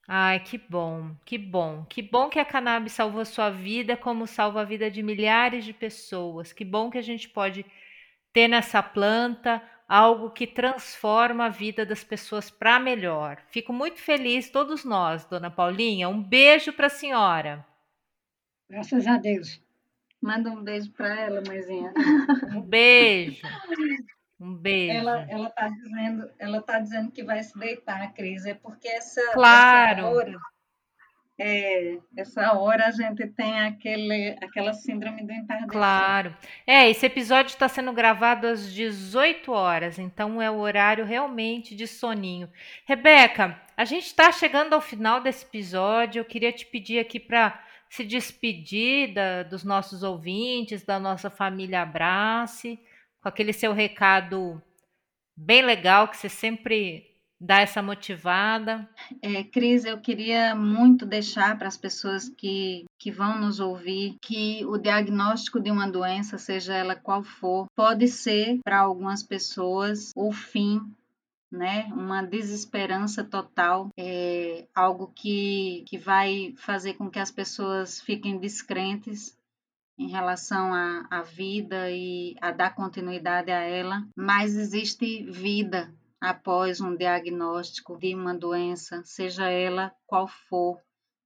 Ai, 0.07 0.39
que 0.39 0.57
bom, 0.57 1.15
que 1.25 1.37
bom. 1.37 1.85
Que 1.89 2.01
bom 2.01 2.29
que 2.29 2.39
a 2.39 2.45
cannabis 2.45 2.93
salvou 2.93 3.21
a 3.21 3.25
sua 3.25 3.49
vida, 3.49 3.95
como 3.95 4.27
salva 4.27 4.61
a 4.61 4.65
vida 4.65 4.91
de 4.91 5.01
milhares 5.01 5.65
de 5.65 5.73
pessoas. 5.73 6.51
Que 6.51 6.65
bom 6.65 6.89
que 6.89 6.97
a 6.97 7.01
gente 7.01 7.29
pode 7.29 7.65
ter 8.31 8.47
nessa 8.47 8.83
planta 8.83 9.61
algo 9.87 10.31
que 10.31 10.47
transforma 10.47 11.45
a 11.45 11.49
vida 11.49 11.85
das 11.85 12.03
pessoas 12.03 12.49
para 12.49 12.79
melhor. 12.79 13.41
Fico 13.49 13.71
muito 13.71 13.99
feliz, 13.99 14.49
todos 14.49 14.83
nós, 14.83 15.25
dona 15.25 15.51
Paulinha. 15.51 16.09
Um 16.09 16.21
beijo 16.21 16.73
para 16.73 16.87
a 16.87 16.89
senhora. 16.89 17.65
Graças 18.69 19.05
a 19.07 19.17
Deus. 19.17 19.61
Manda 20.21 20.49
um 20.49 20.63
beijo 20.63 20.91
para 20.93 21.19
ela, 21.19 21.43
mãezinha. 21.45 21.93
Um 22.55 22.61
beijo. 22.61 23.41
Um 24.43 24.55
beijo. 24.55 24.97
Ela, 24.97 25.25
ela 25.29 25.49
tá 25.49 25.69
dizendo, 25.69 26.29
ela 26.37 26.61
tá 26.61 26.79
dizendo 26.79 27.11
que 27.11 27.23
vai 27.23 27.41
se 27.41 27.57
deitar, 27.57 28.13
Cris. 28.13 28.45
É 28.45 28.53
porque 28.53 28.87
essa, 28.87 29.21
Claro. 29.33 29.99
essa 30.01 30.09
hora, 30.09 30.37
é, 31.39 31.97
essa 32.15 32.53
hora 32.53 32.85
a 32.87 32.91
gente 32.91 33.25
tem 33.27 33.59
aquele, 33.61 34.37
aquela 34.43 34.73
síndrome 34.73 35.25
do 35.25 35.31
entardecer. 35.31 35.71
Claro. 35.71 36.35
É, 36.67 36.89
esse 36.89 37.05
episódio 37.05 37.49
está 37.49 37.67
sendo 37.67 37.91
gravado 37.91 38.45
às 38.47 38.71
18 38.71 39.51
horas, 39.51 39.97
então 39.97 40.41
é 40.41 40.51
o 40.51 40.57
horário 40.59 41.05
realmente 41.05 41.75
de 41.75 41.87
soninho. 41.87 42.49
Rebeca, 42.85 43.59
a 43.75 43.83
gente 43.85 44.05
está 44.05 44.31
chegando 44.31 44.73
ao 44.73 44.81
final 44.81 45.21
desse 45.21 45.45
episódio. 45.45 46.19
Eu 46.19 46.25
queria 46.25 46.51
te 46.51 46.65
pedir 46.67 46.99
aqui 46.99 47.19
para 47.19 47.59
se 47.89 48.03
despedir 48.03 49.13
da- 49.13 49.43
dos 49.43 49.63
nossos 49.63 50.03
ouvintes, 50.03 50.83
da 50.83 50.99
nossa 50.99 51.29
família 51.29 51.81
Abrace, 51.81 52.79
com 53.23 53.29
aquele 53.29 53.53
seu 53.53 53.71
recado 53.71 54.61
bem 55.35 55.63
legal 55.63 56.09
que 56.09 56.17
você 56.17 56.27
sempre 56.27 57.09
dar 57.39 57.61
essa 57.61 57.81
motivada. 57.81 58.87
É, 59.21 59.43
Cris, 59.43 59.85
eu 59.85 59.99
queria 59.99 60.53
muito 60.55 61.05
deixar 61.05 61.57
para 61.57 61.67
as 61.67 61.77
pessoas 61.77 62.29
que, 62.29 62.85
que 62.99 63.11
vão 63.11 63.39
nos 63.39 63.59
ouvir 63.59 64.17
que 64.21 64.65
o 64.65 64.77
diagnóstico 64.77 65.59
de 65.59 65.71
uma 65.71 65.89
doença, 65.89 66.37
seja 66.37 66.73
ela 66.73 66.95
qual 66.95 67.23
for, 67.23 67.65
pode 67.75 68.07
ser 68.07 68.59
para 68.63 68.79
algumas 68.79 69.23
pessoas 69.23 70.11
o 70.15 70.31
fim 70.31 70.81
né? 71.53 71.87
Uma 71.93 72.23
desesperança 72.23 73.23
total, 73.23 73.89
é 73.95 74.65
algo 74.73 75.13
que, 75.15 75.85
que 75.87 75.99
vai 75.99 76.55
fazer 76.57 76.95
com 76.95 77.11
que 77.11 77.19
as 77.19 77.29
pessoas 77.29 78.01
fiquem 78.01 78.39
descrentes 78.39 79.37
em 79.97 80.07
relação 80.07 80.73
à, 80.73 81.05
à 81.09 81.21
vida 81.21 81.89
e 81.91 82.35
a 82.41 82.51
dar 82.51 82.75
continuidade 82.75 83.51
a 83.51 83.61
ela, 83.61 84.05
mas 84.15 84.55
existe 84.55 85.23
vida 85.29 85.93
após 86.19 86.79
um 86.79 86.95
diagnóstico 86.95 87.97
de 87.97 88.15
uma 88.15 88.33
doença, 88.33 89.01
seja 89.03 89.49
ela 89.49 89.93
qual 90.07 90.27
for, 90.27 90.79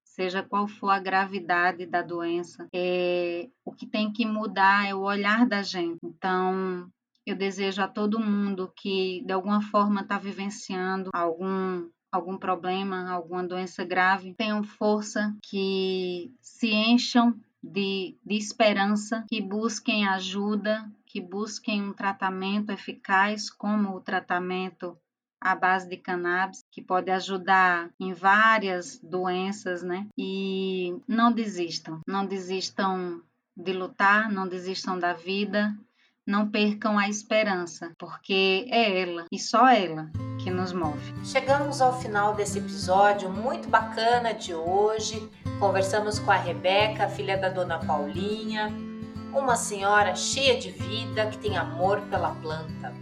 seja 0.03 0.41
qual 0.41 0.67
for 0.67 0.89
a 0.89 0.99
gravidade 0.99 1.85
da 1.85 2.01
doença. 2.01 2.67
É, 2.73 3.47
o 3.63 3.71
que 3.71 3.85
tem 3.85 4.11
que 4.11 4.25
mudar 4.25 4.87
é 4.87 4.95
o 4.95 5.01
olhar 5.01 5.45
da 5.45 5.61
gente. 5.61 5.99
Então, 6.03 6.89
eu 7.25 7.35
desejo 7.35 7.81
a 7.81 7.87
todo 7.87 8.19
mundo 8.19 8.73
que 8.75 9.21
de 9.23 9.31
alguma 9.31 9.61
forma 9.61 10.01
está 10.01 10.17
vivenciando 10.17 11.09
algum 11.13 11.87
algum 12.09 12.37
problema, 12.37 13.11
alguma 13.11 13.43
doença 13.43 13.83
grave, 13.83 14.33
tenham 14.33 14.63
força, 14.63 15.35
que 15.43 16.33
se 16.41 16.71
encham 16.71 17.37
de, 17.63 18.17
de 18.25 18.35
esperança, 18.35 19.25
que 19.27 19.41
busquem 19.41 20.07
ajuda, 20.07 20.89
que 21.05 21.19
busquem 21.19 21.81
um 21.81 21.93
tratamento 21.93 22.71
eficaz, 22.71 23.49
como 23.49 23.95
o 23.95 24.01
tratamento 24.01 24.97
à 25.39 25.55
base 25.55 25.87
de 25.87 25.97
cannabis, 25.97 26.65
que 26.71 26.81
pode 26.81 27.11
ajudar 27.11 27.89
em 27.99 28.13
várias 28.13 28.99
doenças, 28.99 29.83
né? 29.83 30.07
E 30.17 30.95
não 31.07 31.31
desistam, 31.31 32.01
não 32.07 32.25
desistam 32.25 33.21
de 33.55 33.73
lutar, 33.73 34.31
não 34.31 34.47
desistam 34.47 34.99
da 34.99 35.13
vida, 35.13 35.75
não 36.25 36.49
percam 36.49 36.97
a 36.99 37.07
esperança, 37.07 37.93
porque 37.97 38.67
é 38.69 39.01
ela 39.01 39.25
e 39.31 39.39
só 39.39 39.67
ela 39.69 40.11
que 40.47 40.51
nos 40.51 40.71
move. 40.71 41.13
Chegamos 41.25 41.81
ao 41.81 41.99
final 41.99 42.33
desse 42.33 42.59
episódio 42.59 43.29
muito 43.29 43.67
bacana 43.67 44.33
de 44.33 44.55
hoje. 44.55 45.29
Conversamos 45.59 46.19
com 46.19 46.31
a 46.31 46.37
Rebeca, 46.37 47.09
filha 47.09 47.37
da 47.37 47.49
dona 47.49 47.79
Paulinha, 47.79 48.71
uma 49.33 49.57
senhora 49.57 50.15
cheia 50.15 50.57
de 50.57 50.71
vida 50.71 51.25
que 51.27 51.37
tem 51.37 51.57
amor 51.57 51.99
pela 52.09 52.33
planta. 52.35 52.93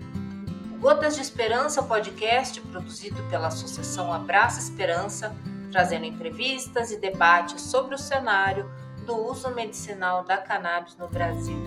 O 0.73 0.79
Gotas 0.79 1.13
de 1.13 1.21
Esperança 1.21 1.83
podcast 1.83 2.59
produzido 2.61 3.21
pela 3.29 3.49
Associação 3.49 4.11
Abraça 4.11 4.59
Esperança, 4.59 5.31
trazendo 5.71 6.05
entrevistas 6.05 6.89
e 6.89 6.97
debates 6.97 7.61
sobre 7.61 7.93
o 7.93 7.99
cenário 7.99 8.67
do 9.05 9.15
uso 9.15 9.51
medicinal 9.51 10.23
da 10.23 10.37
cannabis 10.37 10.97
no 10.97 11.07
Brasil. 11.07 11.61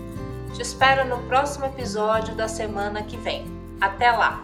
Te 0.53 0.61
espero 0.61 1.07
no 1.07 1.23
próximo 1.29 1.67
episódio 1.67 2.35
da 2.35 2.49
semana 2.49 3.01
que 3.01 3.15
vem. 3.15 3.45
Até 3.79 4.11
lá! 4.11 4.43